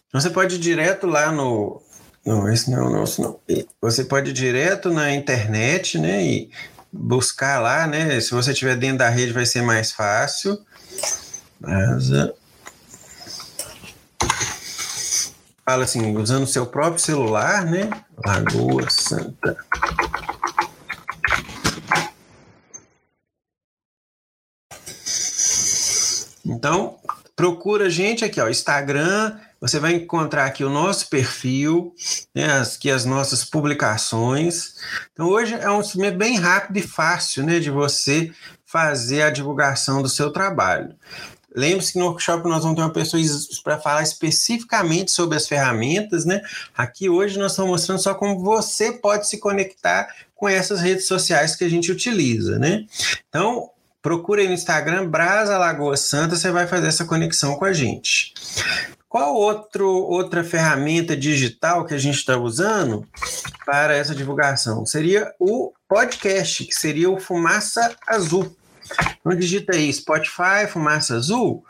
Então, 0.09 0.21
você 0.21 0.31
pode 0.31 0.57
ir 0.57 0.59
direto 0.59 1.07
lá 1.07 1.31
no. 1.31 1.83
Não, 2.25 2.51
esse 2.53 2.71
não 2.71 2.79
é 2.79 2.83
o 2.83 2.91
nosso, 2.91 3.23
não. 3.23 3.39
Você 3.81 4.05
pode 4.05 4.31
ir 4.31 4.33
direto 4.33 4.91
na 4.91 5.15
internet, 5.15 5.99
né? 5.99 6.25
E 6.25 6.51
buscar 6.93 7.61
lá, 7.61 7.87
né? 7.87 8.19
Se 8.21 8.33
você 8.33 8.51
estiver 8.53 8.77
dentro 8.77 8.99
da 8.99 9.09
rede, 9.09 9.33
vai 9.33 9.47
ser 9.47 9.62
mais 9.62 9.93
fácil. 9.93 10.59
Fala 15.64 15.85
assim, 15.85 16.16
usando 16.16 16.47
seu 16.47 16.66
próprio 16.66 17.01
celular, 17.01 17.64
né? 17.64 17.90
Lagoa 18.25 18.88
Santa. 18.88 19.57
Então, 26.45 26.97
procura 27.35 27.87
a 27.87 27.90
gente 27.90 28.25
aqui, 28.25 28.40
ó, 28.40 28.49
Instagram, 28.49 29.37
você 29.61 29.81
vai 29.81 29.95
encontrar 29.95 30.47
aqui 30.47 30.62
o 30.62 30.71
nosso 30.71 31.11
perfil, 31.11 31.92
né, 32.35 32.61
aqui 32.61 32.90
as 32.90 33.05
nossas 33.05 33.45
publicações. 33.45 34.75
Então, 35.12 35.29
hoje 35.29 35.55
é 35.55 35.69
um 35.71 35.81
instrumento 35.81 36.16
bem 36.16 36.38
rápido 36.38 36.77
e 36.77 36.83
fácil 36.83 37.45
né, 37.45 37.59
de 37.59 37.71
você 37.71 38.33
fazer 38.64 39.23
a 39.23 39.31
divulgação 39.31 40.03
do 40.03 40.09
seu 40.09 40.31
trabalho. 40.31 40.95
Lembre-se 41.57 41.95
que 41.95 41.99
no 41.99 42.05
workshop 42.07 42.47
nós 42.47 42.62
vamos 42.62 42.77
ter 42.77 42.83
uma 42.83 42.92
pessoa 42.92 43.23
para 43.64 43.79
falar 43.79 44.03
especificamente 44.03 45.11
sobre 45.11 45.38
as 45.38 45.49
ferramentas, 45.49 46.27
né? 46.27 46.42
Aqui 46.77 47.09
hoje 47.09 47.38
nós 47.38 47.53
estamos 47.53 47.71
mostrando 47.71 48.03
só 48.03 48.14
como 48.14 48.38
você 48.38 48.92
pode 48.92 49.27
se 49.27 49.38
conectar 49.38 50.14
com 50.35 50.47
essas 50.47 50.83
redes 50.83 51.07
sociais 51.07 51.57
que 51.57 51.64
a 51.64 51.69
gente 51.71 51.90
utiliza, 51.90 52.59
né? 52.59 52.85
Então, 53.29 53.71
procure 54.03 54.42
aí 54.42 54.49
no 54.49 54.55
Instagram 54.55 55.09
Brasa 55.09 55.57
Lagoa 55.57 55.97
Santa, 55.97 56.37
você 56.37 56.51
vai 56.51 56.66
fazer 56.66 56.88
essa 56.88 57.07
conexão 57.07 57.57
com 57.57 57.64
a 57.64 57.73
gente. 57.73 58.35
Qual 59.09 59.35
outro, 59.35 59.88
outra 59.88 60.45
ferramenta 60.45 61.16
digital 61.16 61.87
que 61.87 61.95
a 61.95 61.99
gente 61.99 62.16
está 62.16 62.37
usando 62.37 63.09
para 63.64 63.97
essa 63.97 64.14
divulgação? 64.14 64.85
Seria 64.85 65.33
o 65.38 65.73
podcast, 65.88 66.66
que 66.66 66.75
seria 66.75 67.09
o 67.09 67.19
Fumaça 67.19 67.97
Azul. 68.07 68.55
Então 69.20 69.35
digita 69.37 69.75
aí 69.75 69.92
Spotify, 69.92 70.66
Fumaça 70.68 71.16
Azul, 71.16 71.64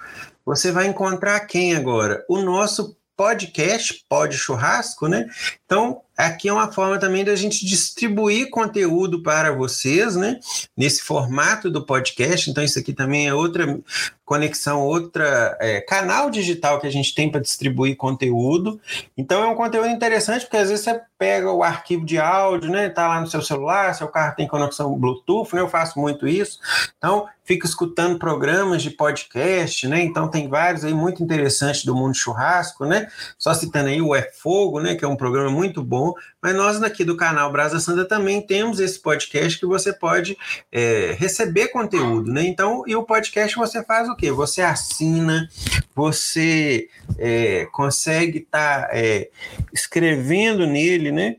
você 0.45 0.71
vai 0.71 0.87
encontrar 0.87 1.41
quem 1.41 1.75
agora? 1.75 2.25
O 2.29 2.41
nosso 2.41 2.97
podcast, 3.17 4.05
Pod 4.09 4.37
Churrasco, 4.37 5.09
né? 5.09 5.27
Então, 5.65 6.03
aqui 6.17 6.49
é 6.49 6.53
uma 6.53 6.73
forma 6.73 6.99
também 6.99 7.25
da 7.25 7.35
gente 7.37 7.67
distribuir 7.67 8.51
conteúdo 8.51 9.23
para 9.23 9.53
vocês, 9.53 10.17
né? 10.17 10.39
Nesse 10.77 11.03
formato 11.03 11.71
do 11.71 11.85
podcast. 11.85 12.51
Então, 12.51 12.65
isso 12.65 12.79
aqui 12.79 12.93
também 12.93 13.29
é 13.29 13.35
outra 13.35 13.79
conexão, 14.27 14.83
outra 14.83 15.57
é, 15.61 15.81
canal 15.81 16.29
digital 16.29 16.81
que 16.81 16.87
a 16.87 16.91
gente 16.91 17.15
tem 17.15 17.31
para 17.31 17.41
distribuir 17.41 17.97
conteúdo. 17.97 18.81
Então 19.17 19.43
é 19.45 19.47
um 19.47 19.55
conteúdo 19.55 19.89
interessante 19.89 20.43
porque 20.43 20.57
às 20.57 20.69
vezes 20.69 20.85
você 20.85 21.01
pega 21.17 21.51
o 21.51 21.63
arquivo 21.63 22.05
de 22.05 22.19
áudio, 22.19 22.69
né? 22.69 22.89
Tá 22.89 23.07
lá 23.07 23.21
no 23.21 23.29
seu 23.29 23.41
celular, 23.41 23.95
seu 23.95 24.09
carro 24.09 24.35
tem 24.35 24.49
conexão 24.49 24.99
Bluetooth, 24.99 25.55
né? 25.55 25.61
Eu 25.61 25.69
faço 25.69 25.99
muito 26.01 26.27
isso. 26.27 26.59
Então 26.99 27.29
fica 27.45 27.65
escutando 27.65 28.19
programas 28.19 28.83
de 28.83 28.91
podcast, 28.91 29.87
né? 29.87 30.03
Então 30.03 30.29
tem 30.29 30.49
vários 30.49 30.85
aí 30.85 30.93
muito 30.93 31.23
interessantes 31.23 31.85
do 31.85 31.95
mundo 31.95 32.15
churrasco, 32.15 32.85
né? 32.85 33.07
Só 33.39 33.55
citando 33.55 33.89
aí 33.89 34.03
o 34.03 34.13
É 34.13 34.23
Fogo, 34.23 34.81
né? 34.81 34.97
Que 34.97 35.05
é 35.05 35.09
um 35.09 35.17
programa 35.17 35.49
muito 35.49 35.85
bom. 35.85 36.06
Mas 36.43 36.55
nós 36.55 36.83
aqui 36.83 37.05
do 37.05 37.17
canal 37.17 37.51
Brasa 37.51 37.81
Santa 37.81 38.05
também 38.05 38.41
temos 38.41 38.81
esse 38.81 38.99
podcast 38.99 39.59
que 39.59 39.67
você 39.67 39.93
pode 39.93 40.37
é, 40.71 41.17
receber 41.19 41.69
conteúdo, 41.69 42.33
né? 42.33 42.43
Então, 42.43 42.85
e 42.87 42.95
o 42.95 43.03
podcast 43.03 43.57
você 43.57 43.83
faz 43.85 44.09
o 44.09 44.17
quê? 44.17 44.31
Você 44.31 44.63
assina, 44.63 45.49
você 45.95 46.89
é, 47.19 47.67
consegue 47.73 48.39
estar 48.39 48.83
tá, 48.83 48.89
é, 48.93 49.31
escrevendo 49.73 50.67
nele, 50.67 51.11
né? 51.11 51.37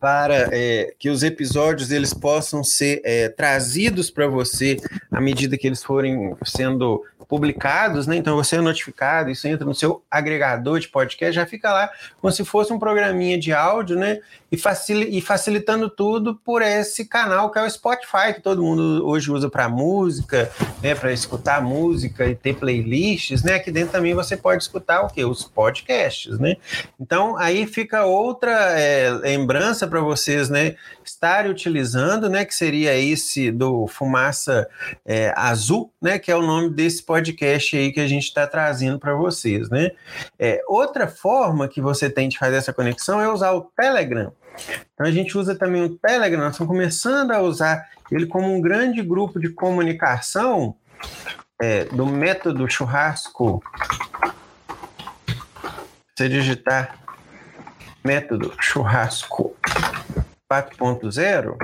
para 0.00 0.48
é, 0.52 0.94
que 0.98 1.10
os 1.10 1.22
episódios 1.22 1.90
eles 1.90 2.14
possam 2.14 2.62
ser 2.62 3.00
é, 3.04 3.28
trazidos 3.28 4.10
para 4.10 4.28
você 4.28 4.76
à 5.10 5.20
medida 5.20 5.58
que 5.58 5.66
eles 5.66 5.82
forem 5.82 6.36
sendo 6.44 7.02
publicados, 7.28 8.06
né? 8.06 8.16
Então 8.16 8.34
você 8.34 8.56
é 8.56 8.60
notificado, 8.60 9.30
isso 9.30 9.46
entra 9.46 9.66
no 9.66 9.74
seu 9.74 10.02
agregador 10.10 10.80
de 10.80 10.88
podcast, 10.88 11.34
já 11.34 11.44
fica 11.44 11.70
lá 11.70 11.90
como 12.20 12.32
se 12.32 12.42
fosse 12.42 12.72
um 12.72 12.78
programinha 12.78 13.38
de 13.38 13.52
áudio, 13.52 13.96
né? 13.96 14.18
E, 14.50 14.56
facil, 14.56 15.02
e 15.02 15.20
facilitando 15.20 15.90
tudo 15.90 16.34
por 16.34 16.62
esse 16.62 17.04
canal 17.04 17.50
que 17.50 17.58
é 17.58 17.62
o 17.62 17.68
Spotify, 17.68 18.32
que 18.34 18.40
todo 18.40 18.62
mundo 18.62 19.06
hoje 19.06 19.30
usa 19.30 19.50
para 19.50 19.68
música, 19.68 20.50
né? 20.82 20.94
Para 20.94 21.12
escutar 21.12 21.60
música 21.60 22.26
e 22.26 22.34
ter 22.34 22.56
playlists, 22.56 23.42
né? 23.42 23.56
Aqui 23.56 23.70
dentro 23.70 23.92
também 23.92 24.14
você 24.14 24.34
pode 24.34 24.62
escutar 24.62 25.02
o 25.02 25.08
que? 25.08 25.22
Os 25.22 25.44
podcasts, 25.44 26.38
né? 26.38 26.56
Então 26.98 27.36
aí 27.36 27.66
fica 27.66 28.06
outra 28.06 28.50
é, 28.80 29.10
lembrança 29.10 29.86
para 29.86 30.00
vocês, 30.00 30.48
né? 30.48 30.76
Estarem 31.04 31.50
utilizando, 31.50 32.30
né? 32.30 32.46
Que 32.46 32.54
seria 32.54 32.96
esse 32.96 33.50
do 33.50 33.86
Fumaça 33.86 34.66
é, 35.04 35.30
Azul, 35.36 35.92
né? 36.00 36.18
Que 36.18 36.30
é 36.32 36.36
o 36.36 36.42
nome 36.42 36.70
desse 36.70 37.02
podcast 37.02 37.17
podcast 37.18 37.76
aí 37.76 37.92
que 37.92 38.00
a 38.00 38.06
gente 38.06 38.24
está 38.24 38.46
trazendo 38.46 38.98
para 38.98 39.14
vocês, 39.14 39.68
né? 39.68 39.90
É, 40.38 40.62
outra 40.68 41.08
forma 41.08 41.68
que 41.68 41.80
você 41.80 42.08
tem 42.08 42.28
de 42.28 42.38
fazer 42.38 42.56
essa 42.56 42.72
conexão 42.72 43.20
é 43.20 43.28
usar 43.28 43.52
o 43.52 43.62
Telegram. 43.76 44.32
Então 44.94 45.06
a 45.06 45.10
gente 45.10 45.36
usa 45.36 45.54
também 45.54 45.82
o 45.82 45.96
Telegram, 45.96 46.40
nós 46.40 46.52
estamos 46.52 46.72
começando 46.72 47.32
a 47.32 47.40
usar 47.40 47.88
ele 48.10 48.26
como 48.26 48.52
um 48.52 48.60
grande 48.60 49.02
grupo 49.02 49.38
de 49.40 49.48
comunicação 49.50 50.76
é, 51.60 51.84
do 51.86 52.06
método 52.06 52.68
churrasco. 52.70 53.62
Você 56.16 56.28
digitar 56.28 56.98
método 58.04 58.52
churrasco 58.60 59.56
4.0, 60.50 61.56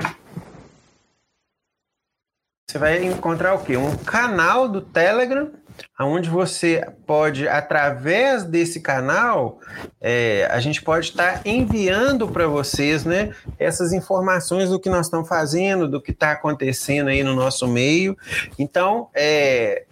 você 2.67 2.79
vai 2.79 3.03
encontrar 3.03 3.53
o 3.53 3.63
quê? 3.63 3.77
Um 3.77 3.95
canal 3.95 4.67
do 4.67 4.81
Telegram, 4.81 5.51
onde 5.99 6.29
você 6.29 6.83
pode, 7.05 7.47
através 7.47 8.43
desse 8.43 8.81
canal, 8.81 9.59
é, 10.01 10.47
a 10.49 10.59
gente 10.59 10.81
pode 10.81 11.09
estar 11.09 11.45
enviando 11.45 12.27
para 12.27 12.47
vocês 12.47 13.05
né, 13.05 13.33
essas 13.59 13.93
informações 13.93 14.69
do 14.69 14.79
que 14.79 14.89
nós 14.89 15.05
estamos 15.05 15.29
fazendo, 15.29 15.87
do 15.87 16.01
que 16.01 16.11
está 16.11 16.31
acontecendo 16.31 17.09
aí 17.09 17.23
no 17.23 17.35
nosso 17.35 17.67
meio. 17.67 18.17
Então, 18.57 19.09
é, 19.13 19.85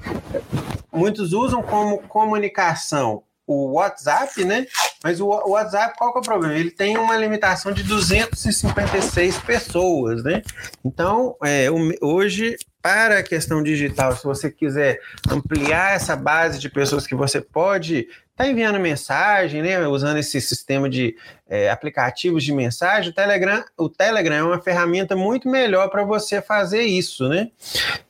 muitos 0.92 1.32
usam 1.32 1.62
como 1.62 2.00
comunicação 2.00 3.24
o 3.46 3.74
WhatsApp, 3.74 4.44
né? 4.46 4.66
Mas 5.04 5.20
o 5.20 5.28
WhatsApp, 5.28 5.98
qual 5.98 6.12
que 6.12 6.20
é 6.20 6.22
o 6.22 6.24
problema? 6.24 6.56
Ele 6.56 6.72
tem 6.72 6.98
uma 6.98 7.18
limitação 7.18 7.72
de 7.72 7.84
256 7.84 9.38
pessoas, 9.40 10.24
né? 10.24 10.42
Então, 10.84 11.36
é, 11.44 11.68
hoje, 12.02 12.58
para 12.82 13.20
a 13.20 13.24
questão 13.24 13.62
digital, 13.62 14.16
se 14.16 14.24
você 14.24 14.50
quiser 14.50 15.00
ampliar 15.30 15.96
essa 15.96 16.16
base 16.16 16.60
de 16.60 16.70
pessoas 16.70 17.06
que 17.06 17.16
você 17.16 17.42
pode 17.42 18.08
está 18.34 18.48
enviando 18.48 18.80
mensagem, 18.80 19.62
né, 19.62 19.88
usando 19.88 20.18
esse 20.18 20.42
sistema 20.42 20.90
de 20.90 21.16
é, 21.48 21.70
aplicativos 21.70 22.44
de 22.44 22.52
mensagem, 22.52 23.12
o 23.12 23.14
Telegram, 23.14 23.64
o 23.78 23.88
Telegram 23.88 24.36
é 24.36 24.44
uma 24.44 24.60
ferramenta 24.60 25.16
muito 25.16 25.48
melhor 25.48 25.88
para 25.90 26.04
você 26.04 26.42
fazer 26.42 26.82
isso, 26.82 27.30
né? 27.30 27.52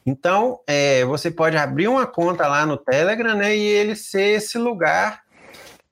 Então, 0.06 0.62
é, 0.66 1.04
você 1.04 1.30
pode 1.30 1.58
abrir 1.58 1.90
uma 1.90 2.08
conta 2.08 2.48
lá 2.48 2.66
no 2.66 2.78
Telegram, 2.78 3.36
né, 3.36 3.56
e 3.56 3.62
ele 3.62 3.96
ser 3.96 4.38
esse 4.38 4.58
lugar 4.58 5.24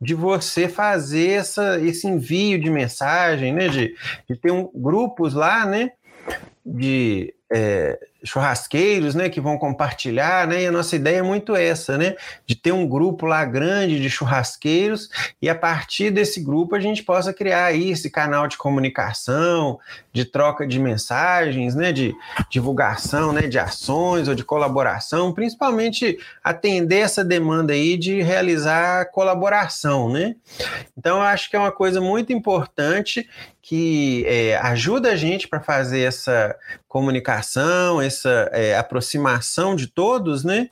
de 0.02 0.16
você 0.16 0.68
fazer 0.68 1.30
essa, 1.30 1.80
esse 1.80 2.08
envio 2.08 2.60
de 2.60 2.72
mensagem, 2.72 3.54
né? 3.54 3.68
De, 3.68 3.96
de 4.28 4.36
ter 4.36 4.52
um, 4.52 4.68
grupos 4.74 5.36
lá, 5.36 5.64
né? 5.64 5.92
De 6.66 7.36
é, 7.54 8.00
churrasqueiros, 8.24 9.16
né, 9.16 9.30
que 9.30 9.42
vão 9.42 9.58
compartilhar, 9.58 10.48
né, 10.48 10.64
e 10.64 10.68
a 10.68 10.72
nossa 10.72 10.96
ideia 10.96 11.18
é 11.18 11.22
muito 11.22 11.56
essa, 11.56 11.98
né, 11.98 12.16
de 12.46 12.56
ter 12.56 12.72
um 12.72 12.88
grupo 12.88 13.26
lá 13.26 13.44
grande 13.46 14.00
de 14.00 14.10
churrasqueiros 14.10 15.10
e 15.42 15.50
a 15.50 15.56
partir 15.56 16.12
desse 16.12 16.42
grupo 16.42 16.76
a 16.76 16.80
gente 16.80 17.04
possa 17.04 17.34
criar 17.34 17.66
aí 17.66 17.92
esse 17.92 18.10
canal 18.10 18.48
de 18.48 18.58
comunicação, 18.58 19.80
de 20.14 20.26
troca 20.26 20.68
de 20.68 20.80
mensagens, 20.80 21.76
né, 21.76 21.92
de 21.92 22.14
divulgação, 22.50 23.32
né, 23.32 23.48
de 23.48 23.58
ações 23.58 24.28
ou 24.28 24.36
de 24.36 24.44
colaboração, 24.44 25.34
principalmente 25.34 26.18
atender 26.44 27.00
essa 27.00 27.24
demanda 27.24 27.74
aí 27.74 27.98
de 27.98 28.22
realizar 28.22 29.12
colaboração, 29.12 30.10
né. 30.10 30.36
Então 30.98 31.22
acho 31.22 31.50
que 31.50 31.56
é 31.56 31.60
uma 31.60 31.72
coisa 31.72 32.02
muito 32.02 32.34
importante 32.34 33.28
que 33.62 34.26
é, 34.28 34.58
ajuda 34.58 35.12
a 35.12 35.16
gente 35.16 35.48
para 35.48 35.62
fazer 35.62 36.02
essa 36.02 36.56
comunicação, 36.88 38.02
essa 38.02 38.50
é, 38.52 38.76
aproximação 38.76 39.76
de 39.76 39.88
todos, 39.88 40.44
né? 40.44 40.70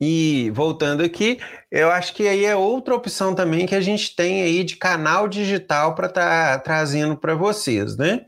E 0.00 0.50
voltando 0.54 1.02
aqui, 1.02 1.38
eu 1.70 1.90
acho 1.90 2.12
que 2.14 2.28
aí 2.28 2.44
é 2.44 2.54
outra 2.54 2.94
opção 2.94 3.34
também 3.34 3.66
que 3.66 3.74
a 3.74 3.80
gente 3.80 4.14
tem 4.14 4.42
aí 4.42 4.62
de 4.62 4.76
canal 4.76 5.26
digital 5.26 5.94
para 5.94 6.06
estar 6.06 6.52
tá 6.52 6.58
trazendo 6.58 7.16
para 7.16 7.34
vocês, 7.34 7.96
né? 7.96 8.26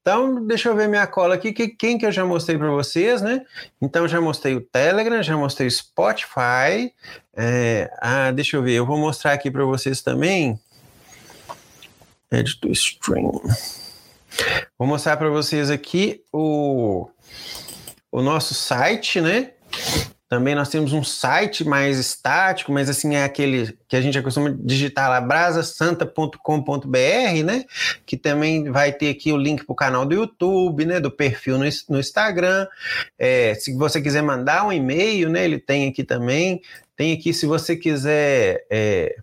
Então, 0.00 0.46
deixa 0.46 0.68
eu 0.68 0.76
ver 0.76 0.86
minha 0.86 1.06
cola 1.06 1.34
aqui, 1.34 1.52
que, 1.52 1.68
quem 1.68 1.96
que 1.96 2.04
eu 2.04 2.12
já 2.12 2.24
mostrei 2.26 2.58
para 2.58 2.70
vocês, 2.70 3.22
né? 3.22 3.42
Então, 3.80 4.06
já 4.06 4.20
mostrei 4.20 4.54
o 4.54 4.60
Telegram, 4.60 5.22
já 5.22 5.36
mostrei 5.36 5.66
o 5.66 5.70
Spotify. 5.70 6.92
É, 7.34 7.90
ah, 8.00 8.30
deixa 8.30 8.56
eu 8.56 8.62
ver, 8.62 8.72
eu 8.72 8.84
vou 8.84 8.98
mostrar 8.98 9.32
aqui 9.32 9.50
para 9.50 9.64
vocês 9.64 10.02
também. 10.02 10.60
Edit 12.30 12.60
to 12.60 12.70
Stream. 12.72 13.30
Vou 14.78 14.86
mostrar 14.86 15.16
para 15.16 15.30
vocês 15.30 15.70
aqui 15.70 16.22
o, 16.32 17.08
o 18.10 18.20
nosso 18.20 18.52
site, 18.52 19.20
né? 19.20 19.52
Também 20.34 20.56
nós 20.56 20.68
temos 20.68 20.92
um 20.92 21.04
site 21.04 21.62
mais 21.62 21.96
estático, 21.96 22.72
mas 22.72 22.90
assim 22.90 23.14
é 23.14 23.22
aquele 23.22 23.78
que 23.86 23.94
a 23.94 24.00
gente 24.00 24.20
costuma 24.20 24.50
digitar 24.50 25.08
lá, 25.08 25.20
brasasanta.com.br, 25.20 27.44
né? 27.44 27.64
Que 28.04 28.16
também 28.16 28.68
vai 28.68 28.92
ter 28.92 29.10
aqui 29.10 29.30
o 29.30 29.36
link 29.36 29.64
para 29.64 29.72
o 29.72 29.76
canal 29.76 30.04
do 30.04 30.12
YouTube, 30.12 30.86
né? 30.86 30.98
Do 30.98 31.08
perfil 31.08 31.56
no, 31.56 31.64
no 31.88 32.00
Instagram. 32.00 32.66
É, 33.16 33.54
se 33.54 33.72
você 33.76 34.02
quiser 34.02 34.24
mandar 34.24 34.66
um 34.66 34.72
e-mail, 34.72 35.30
né? 35.30 35.44
Ele 35.44 35.60
tem 35.60 35.88
aqui 35.88 36.02
também. 36.02 36.60
Tem 36.96 37.12
aqui, 37.12 37.32
se 37.32 37.46
você 37.46 37.76
quiser 37.76 38.66
é, 38.68 39.16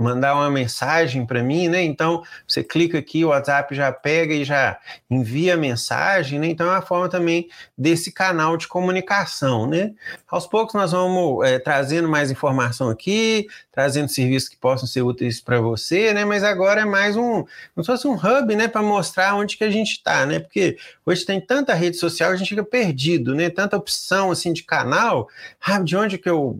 mandar 0.00 0.34
uma 0.34 0.50
mensagem 0.50 1.26
para 1.26 1.42
mim, 1.42 1.68
né? 1.68 1.82
Então 1.82 2.22
você 2.48 2.64
clica 2.64 2.98
aqui, 2.98 3.22
o 3.24 3.28
WhatsApp 3.28 3.74
já 3.74 3.92
pega 3.92 4.32
e 4.32 4.44
já 4.44 4.78
envia 5.10 5.54
a 5.54 5.56
mensagem, 5.58 6.38
né? 6.38 6.46
Então 6.46 6.66
é 6.66 6.70
uma 6.70 6.82
forma 6.82 7.08
também 7.08 7.48
desse 7.76 8.10
canal 8.10 8.56
de 8.56 8.66
comunicação, 8.66 9.66
né? 9.66 9.92
Aos 10.26 10.46
poucos 10.46 10.74
nós 10.74 10.92
vamos 10.92 11.46
é, 11.46 11.58
trazendo 11.58 12.08
mais 12.08 12.30
informação 12.30 12.88
aqui, 12.88 13.46
trazendo 13.70 14.08
serviços 14.08 14.48
que 14.48 14.56
possam 14.56 14.86
ser 14.86 15.02
úteis 15.02 15.40
para 15.40 15.60
você, 15.60 16.14
né? 16.14 16.24
Mas 16.24 16.42
agora 16.42 16.80
é 16.80 16.86
mais 16.86 17.16
um, 17.16 17.44
se 17.44 17.84
fosse 17.84 18.08
um 18.08 18.14
hub, 18.14 18.56
né? 18.56 18.68
Para 18.68 18.82
mostrar 18.82 19.34
onde 19.34 19.58
que 19.58 19.64
a 19.64 19.70
gente 19.70 19.92
está, 19.92 20.24
né? 20.24 20.40
Porque 20.40 20.78
hoje 21.04 21.26
tem 21.26 21.38
tanta 21.40 21.74
rede 21.74 21.98
social, 21.98 22.30
a 22.30 22.36
gente 22.36 22.48
fica 22.48 22.64
perdido, 22.64 23.34
né? 23.34 23.50
Tanta 23.50 23.76
opção 23.76 24.30
assim 24.30 24.52
de 24.52 24.62
canal, 24.62 25.28
ah, 25.60 25.78
de 25.78 25.94
onde 25.94 26.16
que 26.16 26.28
eu 26.28 26.58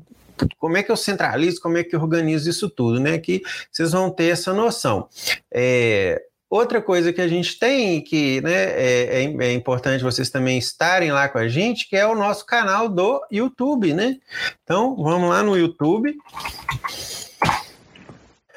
como 0.59 0.77
é 0.77 0.83
que 0.83 0.91
eu 0.91 0.97
centralizo, 0.97 1.61
como 1.61 1.79
é 1.79 1.85
que 1.85 1.95
eu 1.95 2.01
organizo 2.01 2.49
isso 2.49 2.69
tudo, 2.69 3.01
né? 3.01 3.19
Que 3.19 3.43
vocês 3.71 3.93
vão 3.93 4.11
ter 4.11 4.33
essa 4.33 4.53
noção. 4.53 5.09
É, 5.53 6.23
outra 6.51 6.83
coisa 6.83 7.13
que 7.13 7.21
a 7.21 7.29
gente 7.29 7.59
tem, 7.59 8.03
que 8.03 8.41
né, 8.41 8.53
é, 8.53 9.25
é, 9.25 9.37
é, 9.39 9.53
importante 9.53 10.03
vocês 10.03 10.29
também 10.29 10.59
estarem 10.59 11.13
lá 11.13 11.29
com 11.29 11.39
a 11.39 11.47
gente, 11.47 11.89
que 11.89 11.97
é 11.97 12.07
o 12.07 12.17
nosso 12.17 12.45
canal 12.45 12.89
do 12.89 13.21
YouTube, 13.31 13.95
né? 13.95 14.17
Então, 14.65 14.97
vamos 14.97 15.31
lá 15.31 15.43
no 15.43 15.57
YouTube. 15.57 16.17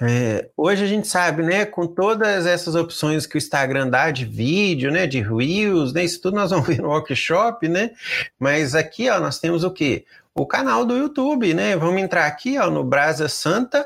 É, 0.01 0.49
hoje 0.57 0.83
a 0.83 0.87
gente 0.87 1.07
sabe, 1.07 1.43
né, 1.43 1.65
com 1.65 1.87
todas 1.87 2.45
essas 2.45 2.75
opções 2.75 3.25
que 3.25 3.35
o 3.35 3.37
Instagram 3.37 3.89
dá 3.89 4.11
de 4.11 4.25
vídeo, 4.25 4.91
né, 4.91 5.07
de 5.07 5.21
Reels, 5.21 5.93
né, 5.93 6.03
isso 6.03 6.19
tudo 6.19 6.35
nós 6.35 6.49
vamos 6.49 6.67
ver 6.67 6.81
no 6.81 6.89
workshop, 6.89 7.69
né, 7.69 7.91
mas 8.37 8.75
aqui, 8.75 9.07
ó, 9.09 9.19
nós 9.21 9.39
temos 9.39 9.63
o 9.63 9.71
quê? 9.71 10.03
O 10.35 10.47
canal 10.47 10.83
do 10.83 10.97
YouTube, 10.97 11.53
né? 11.53 11.75
Vamos 11.75 12.01
entrar 12.01 12.25
aqui 12.25 12.57
ó, 12.57 12.69
no 12.69 12.83
Brasa 12.83 13.29
Santa, 13.29 13.85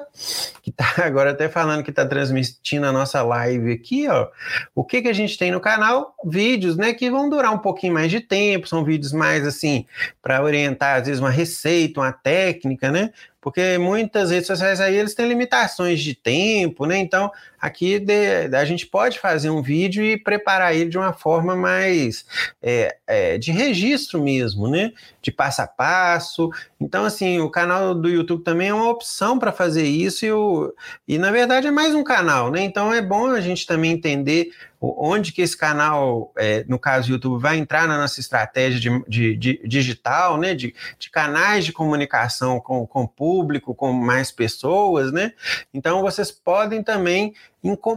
que 0.62 0.72
tá 0.72 0.86
agora 1.04 1.32
até 1.32 1.50
falando 1.50 1.84
que 1.84 1.90
está 1.90 2.06
transmitindo 2.06 2.86
a 2.86 2.92
nossa 2.92 3.22
live 3.22 3.74
aqui, 3.74 4.08
ó. 4.08 4.30
O 4.74 4.84
que, 4.84 5.02
que 5.02 5.10
a 5.10 5.14
gente 5.14 5.38
tem 5.38 5.52
no 5.52 5.60
canal? 5.60 6.16
Vídeos, 6.26 6.78
né? 6.78 6.94
Que 6.94 7.12
vão 7.12 7.30
durar 7.30 7.54
um 7.54 7.58
pouquinho 7.58 7.94
mais 7.94 8.10
de 8.10 8.22
tempo, 8.22 8.68
são 8.68 8.84
vídeos 8.86 9.12
mais 9.12 9.46
assim, 9.46 9.86
para 10.22 10.42
orientar, 10.42 11.00
às 11.00 11.08
vezes, 11.08 11.20
uma 11.20 11.30
receita, 11.30 12.00
uma 12.00 12.14
técnica, 12.14 12.90
né? 12.92 13.12
Porque 13.42 13.78
muitas 13.78 14.32
redes 14.32 14.48
sociais 14.48 14.82
aí 14.82 14.96
eles 14.96 15.14
têm 15.14 15.28
limitações 15.28 16.02
de 16.02 16.16
tempo, 16.16 16.86
né? 16.86 16.98
Então 16.98 17.32
aqui 17.60 18.00
de, 18.00 18.56
a 18.56 18.66
gente 18.66 18.86
pode 18.86 19.20
fazer 19.20 19.50
um 19.50 19.62
vídeo 19.62 20.04
e 20.04 20.18
preparar 20.18 20.76
ele 20.76 20.90
de 20.90 20.98
uma 20.98 21.14
forma 21.14 21.56
mais 21.56 22.26
é, 22.62 22.98
é, 23.06 23.38
de 23.38 23.52
registro 23.52 24.22
mesmo, 24.22 24.68
né? 24.68 24.92
De 25.22 25.32
passo 25.32 25.62
a 25.62 25.68
passo. 25.68 26.50
Então, 26.80 27.06
assim, 27.06 27.40
o 27.40 27.50
canal 27.50 27.96
do 27.96 28.08
YouTube 28.08 28.44
também 28.44 28.70
é 28.70 28.74
uma 28.74 28.90
opção 28.90 29.40
para 29.40 29.52
fazer 29.52 29.86
isso 29.86 30.26
e, 30.26 30.32
o, 30.32 30.74
e, 31.08 31.18
na 31.18 31.32
verdade, 31.32 31.68
é 31.68 31.72
mais 31.72 31.96
um 31.96 32.04
canal, 32.04 32.52
né? 32.52 32.62
Então 32.62 32.94
é 32.94 33.02
bom 33.02 33.28
a 33.28 33.42
gente 33.42 33.66
também 33.66 33.92
entender 33.92 34.52
onde 34.80 35.32
que 35.32 35.42
esse 35.42 35.58
canal, 35.58 36.32
é, 36.38 36.64
no 36.68 36.78
caso 36.78 37.08
do 37.08 37.14
YouTube, 37.14 37.42
vai 37.42 37.58
entrar 37.58 37.88
na 37.88 37.98
nossa 37.98 38.20
estratégia 38.20 38.80
de, 38.80 39.04
de, 39.08 39.36
de 39.36 39.68
digital, 39.68 40.38
né? 40.38 40.54
De, 40.54 40.74
de, 41.00 41.10
canais 41.10 41.66
de 41.66 41.74
comunicação 41.74 42.60
com, 42.60 42.86
com 42.86 43.04
o 43.04 43.08
público, 43.08 43.74
com 43.74 43.92
mais 43.92 44.32
pessoas, 44.32 45.12
né? 45.12 45.34
Então 45.74 46.02
vocês 46.02 46.32
podem 46.32 46.84
também 46.84 47.34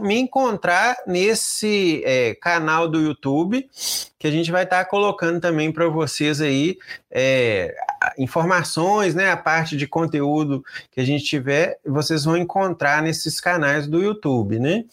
me 0.01 0.19
encontrar 0.19 0.97
nesse 1.07 2.01
é, 2.05 2.35
canal 2.35 2.87
do 2.87 2.99
YouTube, 2.99 3.69
que 4.17 4.27
a 4.27 4.31
gente 4.31 4.51
vai 4.51 4.63
estar 4.63 4.83
tá 4.83 4.89
colocando 4.89 5.39
também 5.39 5.71
para 5.71 5.87
vocês 5.87 6.41
aí 6.41 6.77
é, 7.09 7.75
informações, 8.17 9.15
né? 9.15 9.31
A 9.31 9.37
parte 9.37 9.75
de 9.75 9.87
conteúdo 9.87 10.63
que 10.91 10.99
a 10.99 11.05
gente 11.05 11.23
tiver, 11.23 11.79
vocês 11.85 12.25
vão 12.25 12.37
encontrar 12.37 13.01
nesses 13.01 13.39
canais 13.39 13.87
do 13.87 14.01
YouTube, 14.01 14.59
né? 14.59 14.85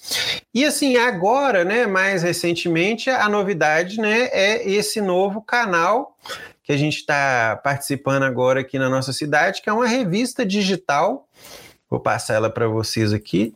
E 0.54 0.64
assim, 0.64 0.96
agora, 0.96 1.64
né, 1.64 1.86
mais 1.86 2.22
recentemente, 2.22 3.10
a 3.10 3.28
novidade, 3.28 4.00
né, 4.00 4.28
é 4.32 4.68
esse 4.68 5.00
novo 5.00 5.42
canal 5.42 6.16
que 6.62 6.72
a 6.72 6.76
gente 6.76 6.96
está 6.98 7.58
participando 7.62 8.24
agora 8.24 8.60
aqui 8.60 8.78
na 8.78 8.90
nossa 8.90 9.12
cidade, 9.12 9.62
que 9.62 9.70
é 9.70 9.72
uma 9.72 9.86
revista 9.86 10.44
digital. 10.44 11.26
Vou 11.88 11.98
passar 11.98 12.34
ela 12.34 12.50
para 12.50 12.68
vocês 12.68 13.12
aqui 13.12 13.54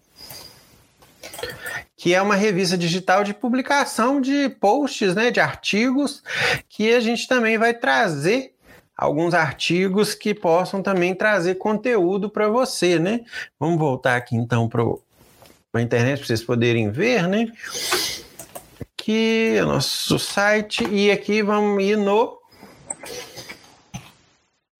que 2.02 2.12
é 2.12 2.20
uma 2.20 2.34
revista 2.34 2.76
digital 2.76 3.22
de 3.22 3.32
publicação 3.32 4.20
de 4.20 4.48
posts, 4.48 5.14
né, 5.14 5.30
de 5.30 5.38
artigos, 5.38 6.20
que 6.68 6.92
a 6.92 6.98
gente 6.98 7.28
também 7.28 7.56
vai 7.56 7.72
trazer 7.72 8.56
alguns 8.96 9.34
artigos 9.34 10.12
que 10.12 10.34
possam 10.34 10.82
também 10.82 11.14
trazer 11.14 11.54
conteúdo 11.54 12.28
para 12.28 12.48
você, 12.48 12.98
né? 12.98 13.20
Vamos 13.56 13.78
voltar 13.78 14.16
aqui 14.16 14.34
então 14.34 14.68
para 14.68 14.82
a 15.74 15.80
internet 15.80 16.18
para 16.18 16.26
vocês 16.26 16.42
poderem 16.42 16.90
ver, 16.90 17.28
né? 17.28 17.46
Aqui 18.80 19.54
é 19.56 19.62
o 19.62 19.68
nosso 19.68 20.18
site 20.18 20.84
e 20.90 21.08
aqui 21.08 21.40
vamos 21.40 21.80
ir 21.84 21.96
no 21.96 22.36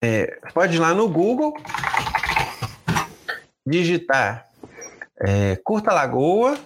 é, 0.02 0.40
pode 0.52 0.74
ir 0.74 0.80
lá 0.80 0.92
no 0.92 1.08
Google 1.08 1.54
digitar 3.64 4.44
é, 5.20 5.54
Curta 5.62 5.92
Lagoa 5.92 6.58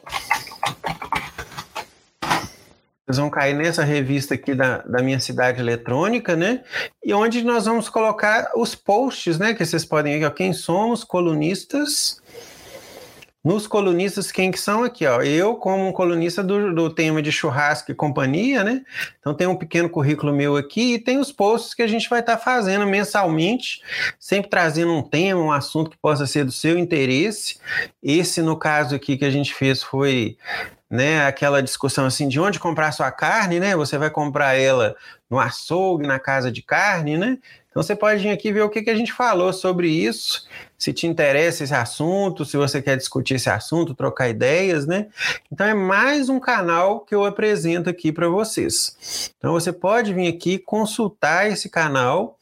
vocês 3.06 3.18
vão 3.18 3.30
cair 3.30 3.54
nessa 3.54 3.84
revista 3.84 4.34
aqui 4.34 4.52
da, 4.52 4.78
da 4.78 5.00
minha 5.00 5.20
cidade 5.20 5.60
eletrônica, 5.60 6.34
né? 6.34 6.64
E 7.04 7.14
onde 7.14 7.44
nós 7.44 7.64
vamos 7.64 7.88
colocar 7.88 8.50
os 8.56 8.74
posts, 8.74 9.38
né? 9.38 9.54
Que 9.54 9.64
vocês 9.64 9.84
podem 9.84 10.18
ver, 10.18 10.26
ó, 10.26 10.30
quem 10.30 10.52
somos, 10.52 11.04
colunistas. 11.04 12.20
Nos 13.46 13.68
colunistas, 13.68 14.32
quem 14.32 14.50
que 14.50 14.58
são 14.58 14.82
aqui, 14.82 15.06
ó? 15.06 15.22
Eu, 15.22 15.54
como 15.54 15.86
um 15.86 15.92
colunista 15.92 16.42
do, 16.42 16.74
do 16.74 16.90
tema 16.92 17.22
de 17.22 17.30
churrasco 17.30 17.92
e 17.92 17.94
companhia, 17.94 18.64
né? 18.64 18.82
Então 19.20 19.32
tem 19.32 19.46
um 19.46 19.54
pequeno 19.54 19.88
currículo 19.88 20.32
meu 20.32 20.56
aqui 20.56 20.94
e 20.94 20.98
tem 20.98 21.16
os 21.16 21.30
posts 21.30 21.72
que 21.72 21.80
a 21.80 21.86
gente 21.86 22.10
vai 22.10 22.18
estar 22.18 22.38
tá 22.38 22.42
fazendo 22.42 22.84
mensalmente, 22.84 23.82
sempre 24.18 24.50
trazendo 24.50 24.92
um 24.92 25.00
tema, 25.00 25.40
um 25.40 25.52
assunto 25.52 25.92
que 25.92 25.96
possa 25.96 26.26
ser 26.26 26.44
do 26.44 26.50
seu 26.50 26.76
interesse. 26.76 27.60
Esse, 28.02 28.42
no 28.42 28.56
caso 28.56 28.96
aqui 28.96 29.16
que 29.16 29.24
a 29.24 29.30
gente 29.30 29.54
fez, 29.54 29.80
foi 29.80 30.36
né, 30.90 31.24
aquela 31.24 31.62
discussão 31.62 32.04
assim 32.04 32.26
de 32.26 32.40
onde 32.40 32.58
comprar 32.58 32.90
sua 32.90 33.12
carne, 33.12 33.60
né? 33.60 33.76
Você 33.76 33.96
vai 33.96 34.10
comprar 34.10 34.54
ela 34.54 34.96
no 35.30 35.38
açougue, 35.38 36.04
na 36.04 36.18
casa 36.18 36.50
de 36.50 36.62
carne, 36.62 37.16
né? 37.16 37.38
Então 37.76 37.82
você 37.82 37.94
pode 37.94 38.22
vir 38.22 38.30
aqui 38.30 38.50
ver 38.50 38.62
o 38.62 38.70
que, 38.70 38.80
que 38.80 38.88
a 38.88 38.94
gente 38.94 39.12
falou 39.12 39.52
sobre 39.52 39.86
isso, 39.86 40.48
se 40.78 40.94
te 40.94 41.06
interessa 41.06 41.62
esse 41.62 41.74
assunto, 41.74 42.42
se 42.42 42.56
você 42.56 42.80
quer 42.80 42.96
discutir 42.96 43.34
esse 43.34 43.50
assunto, 43.50 43.94
trocar 43.94 44.30
ideias, 44.30 44.86
né? 44.86 45.08
Então 45.52 45.66
é 45.66 45.74
mais 45.74 46.30
um 46.30 46.40
canal 46.40 47.00
que 47.00 47.14
eu 47.14 47.26
apresento 47.26 47.90
aqui 47.90 48.10
para 48.10 48.30
vocês. 48.30 49.30
Então 49.36 49.52
você 49.52 49.74
pode 49.74 50.14
vir 50.14 50.26
aqui 50.26 50.56
consultar 50.56 51.50
esse 51.50 51.68
canal 51.68 52.38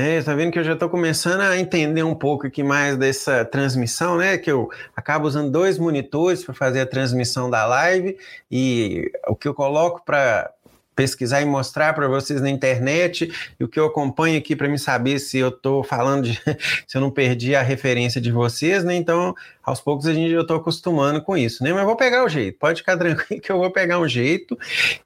é, 0.00 0.22
tá 0.22 0.32
vendo 0.32 0.52
que 0.52 0.60
eu 0.60 0.62
já 0.62 0.74
estou 0.74 0.88
começando 0.88 1.40
a 1.40 1.58
entender 1.58 2.04
um 2.04 2.14
pouco 2.14 2.46
aqui 2.46 2.62
mais 2.62 2.96
dessa 2.96 3.44
transmissão, 3.44 4.16
né? 4.16 4.38
Que 4.38 4.48
eu 4.48 4.70
acabo 4.94 5.26
usando 5.26 5.50
dois 5.50 5.76
monitores 5.76 6.44
para 6.44 6.54
fazer 6.54 6.82
a 6.82 6.86
transmissão 6.86 7.50
da 7.50 7.66
live 7.66 8.16
e 8.48 9.10
o 9.26 9.34
que 9.34 9.48
eu 9.48 9.54
coloco 9.54 10.04
para 10.04 10.52
pesquisar 10.98 11.40
e 11.40 11.44
mostrar 11.44 11.92
para 11.92 12.08
vocês 12.08 12.40
na 12.40 12.50
internet 12.50 13.32
e 13.58 13.62
o 13.62 13.68
que 13.68 13.78
eu 13.78 13.86
acompanho 13.86 14.36
aqui 14.36 14.56
para 14.56 14.66
me 14.66 14.76
saber 14.76 15.20
se 15.20 15.38
eu 15.38 15.50
estou 15.50 15.84
falando 15.84 16.24
de, 16.24 16.42
se 16.88 16.96
eu 16.96 17.00
não 17.00 17.08
perdi 17.08 17.54
a 17.54 17.62
referência 17.62 18.20
de 18.20 18.32
vocês, 18.32 18.82
né? 18.82 18.96
Então, 18.96 19.32
aos 19.62 19.80
poucos 19.80 20.08
a 20.08 20.12
gente 20.12 20.32
eu 20.32 20.42
estou 20.42 20.56
acostumando 20.56 21.22
com 21.22 21.36
isso, 21.36 21.62
né? 21.62 21.72
Mas 21.72 21.84
vou 21.84 21.94
pegar 21.94 22.24
o 22.24 22.28
jeito, 22.28 22.58
pode 22.58 22.80
ficar 22.80 22.96
tranquilo 22.98 23.40
que 23.40 23.52
eu 23.52 23.58
vou 23.58 23.70
pegar 23.70 24.00
um 24.00 24.08
jeito. 24.08 24.58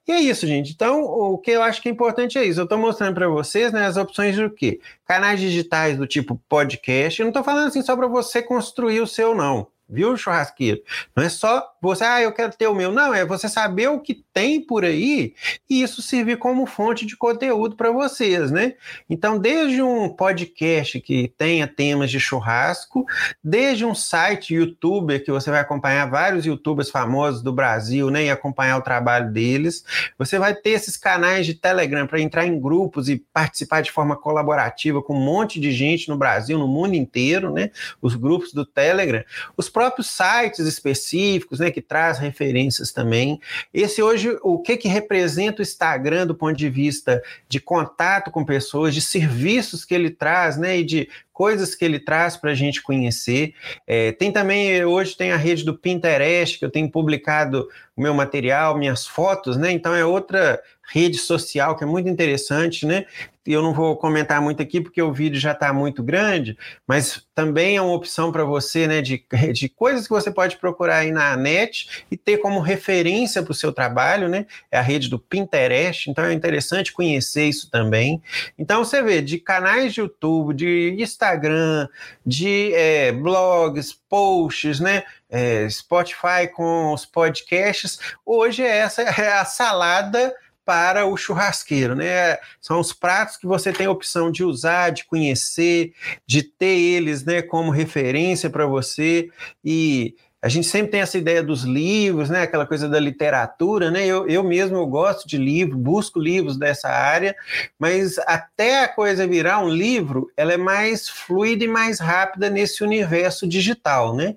E 0.08 0.12
é 0.12 0.18
isso, 0.18 0.46
gente. 0.46 0.72
Então, 0.72 1.02
o 1.02 1.36
que 1.36 1.50
eu 1.50 1.62
acho 1.62 1.82
que 1.82 1.90
é 1.90 1.92
importante 1.92 2.38
é 2.38 2.44
isso. 2.46 2.60
Eu 2.60 2.64
estou 2.64 2.78
mostrando 2.78 3.14
para 3.14 3.28
vocês, 3.28 3.70
né, 3.70 3.84
as 3.84 3.98
opções 3.98 4.34
do 4.34 4.48
quê? 4.48 4.80
Canais 5.06 5.38
digitais 5.40 5.98
do 5.98 6.06
tipo 6.06 6.40
podcast. 6.48 7.20
Eu 7.20 7.24
não 7.24 7.32
estou 7.32 7.44
falando 7.44 7.68
assim 7.68 7.82
só 7.82 7.94
para 7.94 8.06
você 8.06 8.40
construir 8.40 9.00
o 9.00 9.06
seu, 9.06 9.34
não 9.34 9.66
viu, 9.92 10.16
churrasqueiro? 10.16 10.80
Não 11.14 11.22
é 11.22 11.28
só 11.28 11.71
você, 11.82 12.04
ah, 12.04 12.22
eu 12.22 12.32
quero 12.32 12.52
ter 12.52 12.68
o 12.68 12.74
meu. 12.74 12.92
Não, 12.92 13.12
é 13.12 13.26
você 13.26 13.48
saber 13.48 13.88
o 13.88 13.98
que 13.98 14.22
tem 14.32 14.64
por 14.64 14.84
aí 14.84 15.34
e 15.68 15.82
isso 15.82 16.00
servir 16.00 16.38
como 16.38 16.64
fonte 16.64 17.04
de 17.04 17.16
conteúdo 17.16 17.74
para 17.74 17.90
vocês, 17.90 18.52
né? 18.52 18.74
Então, 19.10 19.36
desde 19.36 19.82
um 19.82 20.08
podcast 20.08 21.00
que 21.00 21.34
tenha 21.36 21.66
temas 21.66 22.08
de 22.08 22.20
churrasco, 22.20 23.04
desde 23.42 23.84
um 23.84 23.96
site 23.96 24.54
youtuber 24.54 25.24
que 25.24 25.32
você 25.32 25.50
vai 25.50 25.58
acompanhar 25.58 26.08
vários 26.08 26.46
youtubers 26.46 26.88
famosos 26.88 27.42
do 27.42 27.52
Brasil, 27.52 28.10
né, 28.10 28.26
e 28.26 28.30
acompanhar 28.30 28.78
o 28.78 28.82
trabalho 28.82 29.32
deles, 29.32 29.84
você 30.16 30.38
vai 30.38 30.54
ter 30.54 30.70
esses 30.70 30.96
canais 30.96 31.44
de 31.46 31.54
Telegram 31.54 32.06
para 32.06 32.20
entrar 32.20 32.46
em 32.46 32.60
grupos 32.60 33.08
e 33.08 33.18
participar 33.32 33.80
de 33.80 33.90
forma 33.90 34.14
colaborativa 34.14 35.02
com 35.02 35.16
um 35.16 35.24
monte 35.24 35.58
de 35.58 35.72
gente 35.72 36.08
no 36.08 36.16
Brasil, 36.16 36.56
no 36.56 36.68
mundo 36.68 36.94
inteiro, 36.94 37.52
né? 37.52 37.70
Os 38.00 38.14
grupos 38.14 38.52
do 38.52 38.64
Telegram, 38.64 39.24
os 39.56 39.68
próprios 39.68 40.08
sites 40.08 40.60
específicos, 40.60 41.58
né, 41.58 41.71
que 41.72 41.82
traz 41.82 42.18
referências 42.18 42.92
também. 42.92 43.40
Esse 43.72 44.02
hoje, 44.02 44.38
o 44.42 44.58
que 44.60 44.76
que 44.76 44.88
representa 44.88 45.60
o 45.60 45.62
Instagram 45.62 46.26
do 46.26 46.34
ponto 46.34 46.56
de 46.56 46.68
vista 46.68 47.22
de 47.48 47.58
contato 47.58 48.30
com 48.30 48.44
pessoas, 48.44 48.94
de 48.94 49.00
serviços 49.00 49.84
que 49.84 49.94
ele 49.94 50.10
traz, 50.10 50.56
né, 50.56 50.78
e 50.78 50.84
de 50.84 51.08
coisas 51.32 51.74
que 51.74 51.84
ele 51.84 51.98
traz 51.98 52.36
para 52.36 52.50
a 52.50 52.54
gente 52.54 52.82
conhecer. 52.82 53.54
É, 53.86 54.12
tem 54.12 54.30
também, 54.30 54.84
hoje 54.84 55.16
tem 55.16 55.32
a 55.32 55.36
rede 55.36 55.64
do 55.64 55.76
Pinterest, 55.76 56.58
que 56.58 56.64
eu 56.64 56.70
tenho 56.70 56.90
publicado 56.90 57.68
o 57.96 58.02
meu 58.02 58.14
material, 58.14 58.78
minhas 58.78 59.06
fotos, 59.06 59.56
né? 59.56 59.72
Então 59.72 59.94
é 59.94 60.04
outra 60.04 60.62
rede 60.92 61.16
social 61.16 61.76
que 61.76 61.84
é 61.84 61.86
muito 61.86 62.08
interessante, 62.08 62.86
né? 62.86 63.06
eu 63.44 63.60
não 63.60 63.72
vou 63.72 63.96
comentar 63.96 64.40
muito 64.40 64.62
aqui 64.62 64.80
porque 64.80 65.02
o 65.02 65.12
vídeo 65.12 65.40
já 65.40 65.52
está 65.52 65.72
muito 65.72 66.02
grande, 66.02 66.56
mas 66.86 67.26
também 67.34 67.76
é 67.76 67.82
uma 67.82 67.94
opção 67.94 68.30
para 68.30 68.44
você, 68.44 68.86
né, 68.86 69.02
de, 69.02 69.24
de 69.52 69.68
coisas 69.68 70.06
que 70.06 70.12
você 70.12 70.30
pode 70.30 70.56
procurar 70.58 70.98
aí 70.98 71.10
na 71.10 71.36
net 71.36 72.04
e 72.10 72.16
ter 72.16 72.38
como 72.38 72.60
referência 72.60 73.42
para 73.42 73.50
o 73.50 73.54
seu 73.54 73.72
trabalho, 73.72 74.28
né? 74.28 74.46
É 74.70 74.78
a 74.78 74.82
rede 74.82 75.08
do 75.08 75.18
Pinterest, 75.18 76.08
então 76.08 76.24
é 76.24 76.32
interessante 76.32 76.92
conhecer 76.92 77.46
isso 77.46 77.68
também. 77.70 78.22
Então 78.56 78.84
você 78.84 79.02
vê 79.02 79.20
de 79.20 79.38
canais 79.38 79.92
de 79.92 80.00
YouTube, 80.00 80.54
de 80.54 80.94
Instagram, 80.98 81.88
de 82.24 82.72
é, 82.74 83.10
blogs, 83.10 83.92
posts, 84.08 84.78
né? 84.78 85.02
É, 85.28 85.68
Spotify 85.68 86.46
com 86.54 86.92
os 86.92 87.06
podcasts. 87.06 87.98
Hoje 88.24 88.62
essa 88.62 89.02
é 89.20 89.32
a 89.32 89.44
salada 89.44 90.32
para 90.64 91.06
o 91.06 91.16
churrasqueiro, 91.16 91.94
né? 91.94 92.38
São 92.60 92.80
os 92.80 92.92
pratos 92.92 93.36
que 93.36 93.46
você 93.46 93.72
tem 93.72 93.86
a 93.86 93.90
opção 93.90 94.30
de 94.30 94.44
usar, 94.44 94.90
de 94.90 95.04
conhecer, 95.04 95.92
de 96.26 96.42
ter 96.42 96.78
eles, 96.78 97.24
né, 97.24 97.42
como 97.42 97.70
referência 97.70 98.48
para 98.48 98.66
você 98.66 99.28
e 99.64 100.14
a 100.42 100.48
gente 100.48 100.66
sempre 100.66 100.90
tem 100.90 101.00
essa 101.00 101.16
ideia 101.16 101.40
dos 101.40 101.62
livros, 101.62 102.28
né? 102.28 102.42
Aquela 102.42 102.66
coisa 102.66 102.88
da 102.88 102.98
literatura, 102.98 103.92
né? 103.92 104.04
Eu, 104.04 104.28
eu 104.28 104.42
mesmo 104.42 104.76
eu 104.76 104.86
gosto 104.88 105.28
de 105.28 105.38
livro, 105.38 105.78
busco 105.78 106.18
livros 106.18 106.56
dessa 106.56 106.88
área, 106.88 107.36
mas 107.78 108.18
até 108.26 108.82
a 108.82 108.88
coisa 108.88 109.24
virar 109.24 109.60
um 109.60 109.68
livro, 109.68 110.28
ela 110.36 110.52
é 110.52 110.56
mais 110.56 111.08
fluida 111.08 111.62
e 111.64 111.68
mais 111.68 112.00
rápida 112.00 112.50
nesse 112.50 112.82
universo 112.82 113.46
digital, 113.46 114.16
né? 114.16 114.34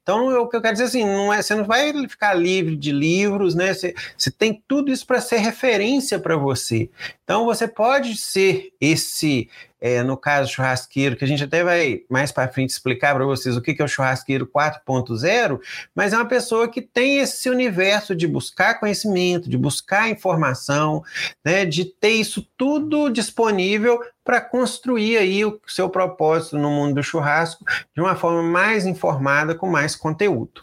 Então, 0.00 0.28
o 0.42 0.48
que 0.48 0.56
eu 0.56 0.62
quero 0.62 0.74
dizer 0.74 0.84
assim, 0.84 1.04
não 1.04 1.34
é, 1.34 1.42
você 1.42 1.56
não 1.56 1.64
vai 1.64 1.92
ficar 2.06 2.34
livre 2.34 2.76
de 2.76 2.92
livros, 2.92 3.56
né? 3.56 3.74
Você, 3.74 3.96
você 4.16 4.30
tem 4.30 4.62
tudo 4.68 4.92
isso 4.92 5.04
para 5.04 5.20
ser 5.20 5.38
referência 5.38 6.20
para 6.20 6.36
você. 6.36 6.88
Então, 7.24 7.44
você 7.44 7.66
pode 7.66 8.16
ser 8.16 8.72
esse 8.80 9.50
é, 9.80 10.02
no 10.02 10.16
caso 10.16 10.52
churrasqueiro, 10.52 11.16
que 11.16 11.24
a 11.24 11.28
gente 11.28 11.44
até 11.44 11.62
vai 11.62 12.02
mais 12.08 12.32
para 12.32 12.48
frente 12.48 12.70
explicar 12.70 13.14
para 13.14 13.24
vocês 13.24 13.56
o 13.56 13.62
que, 13.62 13.74
que 13.74 13.82
é 13.82 13.84
o 13.84 13.88
churrasqueiro 13.88 14.46
4.0, 14.46 15.60
mas 15.94 16.12
é 16.12 16.16
uma 16.16 16.26
pessoa 16.26 16.68
que 16.68 16.82
tem 16.82 17.18
esse 17.18 17.48
universo 17.48 18.14
de 18.14 18.26
buscar 18.26 18.80
conhecimento, 18.80 19.48
de 19.48 19.56
buscar 19.56 20.10
informação, 20.10 21.02
né, 21.44 21.64
de 21.64 21.84
ter 21.84 22.10
isso 22.10 22.46
tudo 22.56 23.08
disponível 23.08 24.00
para 24.28 24.42
construir 24.42 25.16
aí 25.16 25.42
o 25.42 25.58
seu 25.66 25.88
propósito 25.88 26.58
no 26.58 26.70
mundo 26.70 26.96
do 26.96 27.02
churrasco 27.02 27.64
de 27.94 28.02
uma 28.02 28.14
forma 28.14 28.42
mais 28.42 28.84
informada, 28.84 29.54
com 29.54 29.66
mais 29.66 29.96
conteúdo. 29.96 30.62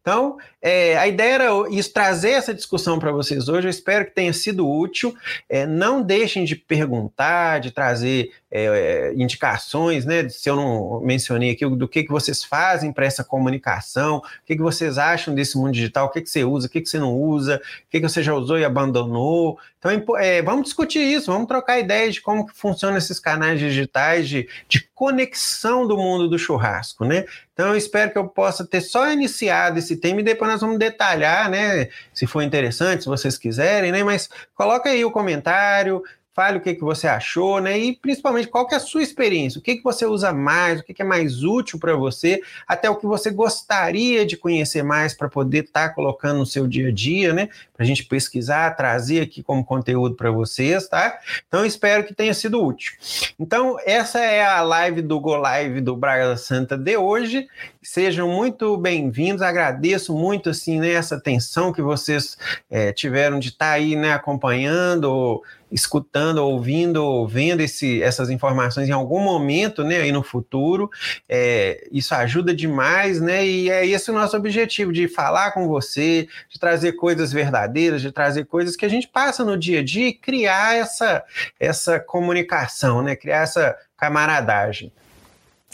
Então, 0.00 0.36
é, 0.60 0.98
a 0.98 1.06
ideia 1.06 1.34
era 1.34 1.50
isso, 1.70 1.92
trazer 1.92 2.30
essa 2.30 2.52
discussão 2.52 2.98
para 2.98 3.12
vocês 3.12 3.48
hoje. 3.48 3.68
Eu 3.68 3.70
espero 3.70 4.06
que 4.06 4.10
tenha 4.10 4.32
sido 4.32 4.68
útil. 4.68 5.14
É, 5.48 5.64
não 5.64 6.02
deixem 6.02 6.44
de 6.44 6.56
perguntar, 6.56 7.60
de 7.60 7.70
trazer 7.70 8.32
é, 8.50 9.12
indicações, 9.14 10.04
né? 10.04 10.28
Se 10.28 10.48
eu 10.48 10.56
não 10.56 11.00
mencionei 11.00 11.50
aqui, 11.50 11.66
do 11.66 11.86
que, 11.86 12.02
que 12.04 12.10
vocês 12.10 12.42
fazem 12.42 12.92
para 12.92 13.04
essa 13.04 13.22
comunicação, 13.22 14.16
o 14.16 14.22
que, 14.46 14.56
que 14.56 14.62
vocês 14.62 14.96
acham 14.96 15.34
desse 15.34 15.58
mundo 15.58 15.72
digital, 15.72 16.06
o 16.06 16.10
que, 16.10 16.22
que 16.22 16.30
você 16.30 16.44
usa, 16.44 16.66
o 16.66 16.70
que, 16.70 16.80
que 16.80 16.88
você 16.88 16.98
não 16.98 17.14
usa, 17.14 17.56
o 17.56 17.90
que, 17.90 18.00
que 18.00 18.08
você 18.08 18.22
já 18.22 18.32
usou 18.32 18.58
e 18.58 18.64
abandonou. 18.64 19.58
Então, 19.78 20.16
é, 20.16 20.40
vamos 20.40 20.64
discutir 20.64 21.00
isso, 21.00 21.30
vamos 21.30 21.46
trocar 21.46 21.78
ideias 21.78 22.14
de 22.14 22.22
como 22.22 22.46
que 22.46 22.56
funciona 22.56 22.96
esses 23.04 23.20
canais 23.20 23.58
digitais 23.58 24.28
de, 24.28 24.48
de 24.68 24.88
conexão 24.94 25.86
do 25.86 25.96
mundo 25.96 26.28
do 26.28 26.38
churrasco, 26.38 27.04
né? 27.04 27.24
Então, 27.52 27.68
eu 27.68 27.76
espero 27.76 28.10
que 28.10 28.18
eu 28.18 28.28
possa 28.28 28.66
ter 28.66 28.80
só 28.80 29.10
iniciado 29.10 29.78
esse 29.78 29.96
tema 29.96 30.20
e 30.20 30.24
depois 30.24 30.50
nós 30.50 30.60
vamos 30.60 30.78
detalhar, 30.78 31.48
né? 31.48 31.88
Se 32.12 32.26
for 32.26 32.42
interessante, 32.42 33.04
se 33.04 33.08
vocês 33.08 33.38
quiserem, 33.38 33.92
né? 33.92 34.02
Mas 34.02 34.28
coloca 34.54 34.88
aí 34.90 35.04
o 35.04 35.10
comentário, 35.10 36.02
fale 36.34 36.58
o 36.58 36.60
que, 36.60 36.74
que 36.74 36.82
você 36.82 37.06
achou, 37.06 37.60
né? 37.60 37.78
E 37.78 37.94
principalmente 37.94 38.48
qual 38.48 38.66
que 38.66 38.74
é 38.74 38.76
a 38.76 38.80
sua 38.80 39.02
experiência, 39.02 39.58
o 39.58 39.62
que, 39.62 39.76
que 39.76 39.84
você 39.84 40.04
usa 40.04 40.32
mais, 40.32 40.80
o 40.80 40.82
que, 40.82 40.92
que 40.92 41.00
é 41.00 41.04
mais 41.04 41.44
útil 41.44 41.78
para 41.78 41.94
você, 41.94 42.42
até 42.66 42.90
o 42.90 42.96
que 42.96 43.06
você 43.06 43.30
gostaria 43.30 44.26
de 44.26 44.36
conhecer 44.36 44.82
mais 44.82 45.14
para 45.14 45.28
poder 45.28 45.64
estar 45.64 45.88
tá 45.88 45.94
colocando 45.94 46.38
no 46.38 46.46
seu 46.46 46.66
dia 46.66 46.88
a 46.88 46.92
dia, 46.92 47.32
né? 47.32 47.48
Para 47.72 47.84
a 47.84 47.86
gente 47.86 48.04
pesquisar, 48.04 48.76
trazer 48.76 49.20
aqui 49.20 49.42
como 49.42 49.64
conteúdo 49.64 50.16
para 50.16 50.30
vocês, 50.30 50.88
tá? 50.88 51.18
Então 51.46 51.64
espero 51.64 52.02
que 52.04 52.12
tenha 52.12 52.34
sido 52.34 52.62
útil. 52.62 52.94
Então, 53.38 53.76
essa 53.84 54.18
é 54.18 54.44
a 54.44 54.60
live 54.62 55.02
do 55.02 55.20
Go 55.20 55.36
Live 55.36 55.80
do 55.80 55.96
Braga 55.96 56.36
Santa 56.36 56.76
de 56.76 56.96
hoje. 56.96 57.46
Sejam 57.80 58.28
muito 58.28 58.76
bem-vindos, 58.76 59.42
agradeço 59.42 60.12
muito 60.14 60.50
assim, 60.50 60.80
né, 60.80 60.92
essa 60.92 61.16
atenção 61.16 61.72
que 61.72 61.82
vocês 61.82 62.36
é, 62.70 62.92
tiveram 62.92 63.38
de 63.38 63.50
estar 63.50 63.66
tá 63.66 63.72
aí 63.72 63.94
né, 63.94 64.12
acompanhando 64.12 65.42
escutando, 65.70 66.38
ouvindo, 66.38 67.04
ou 67.04 67.26
vendo 67.26 67.60
esse, 67.60 68.02
essas 68.02 68.30
informações 68.30 68.88
em 68.88 68.92
algum 68.92 69.20
momento, 69.20 69.82
né, 69.82 69.96
aí 69.98 70.12
no 70.12 70.22
futuro. 70.22 70.90
É, 71.28 71.86
isso 71.90 72.14
ajuda 72.14 72.54
demais, 72.54 73.20
né? 73.20 73.46
E 73.46 73.70
é 73.70 73.86
esse 73.86 74.10
o 74.10 74.14
nosso 74.14 74.36
objetivo, 74.36 74.92
de 74.92 75.08
falar 75.08 75.52
com 75.52 75.66
você, 75.68 76.28
de 76.48 76.58
trazer 76.58 76.92
coisas 76.92 77.32
verdadeiras, 77.32 78.00
de 78.00 78.12
trazer 78.12 78.44
coisas 78.46 78.76
que 78.76 78.84
a 78.86 78.90
gente 78.90 79.08
passa 79.08 79.44
no 79.44 79.56
dia 79.56 79.80
a 79.80 79.84
dia 79.84 80.08
e 80.08 80.14
criar 80.14 80.76
essa, 80.76 81.24
essa 81.58 81.98
comunicação, 81.98 83.02
né? 83.02 83.16
Criar 83.16 83.42
essa 83.42 83.76
camaradagem. 83.96 84.92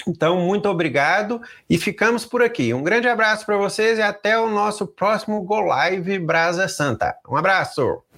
Então, 0.07 0.41
muito 0.41 0.69
obrigado 0.69 1.41
e 1.69 1.79
ficamos 1.79 2.25
por 2.25 2.43
aqui. 2.43 2.73
Um 2.73 2.83
grande 2.83 3.09
abraço 3.09 3.45
para 3.45 3.57
vocês 3.57 3.99
e 3.99 4.03
até 4.03 4.39
o 4.39 4.49
nosso 4.49 4.87
próximo 4.87 5.43
Go 5.43 5.61
Live 5.61 6.19
Brasa 6.19 6.69
Santa. 6.69 7.17
Um 7.29 7.37
abraço! 7.37 8.10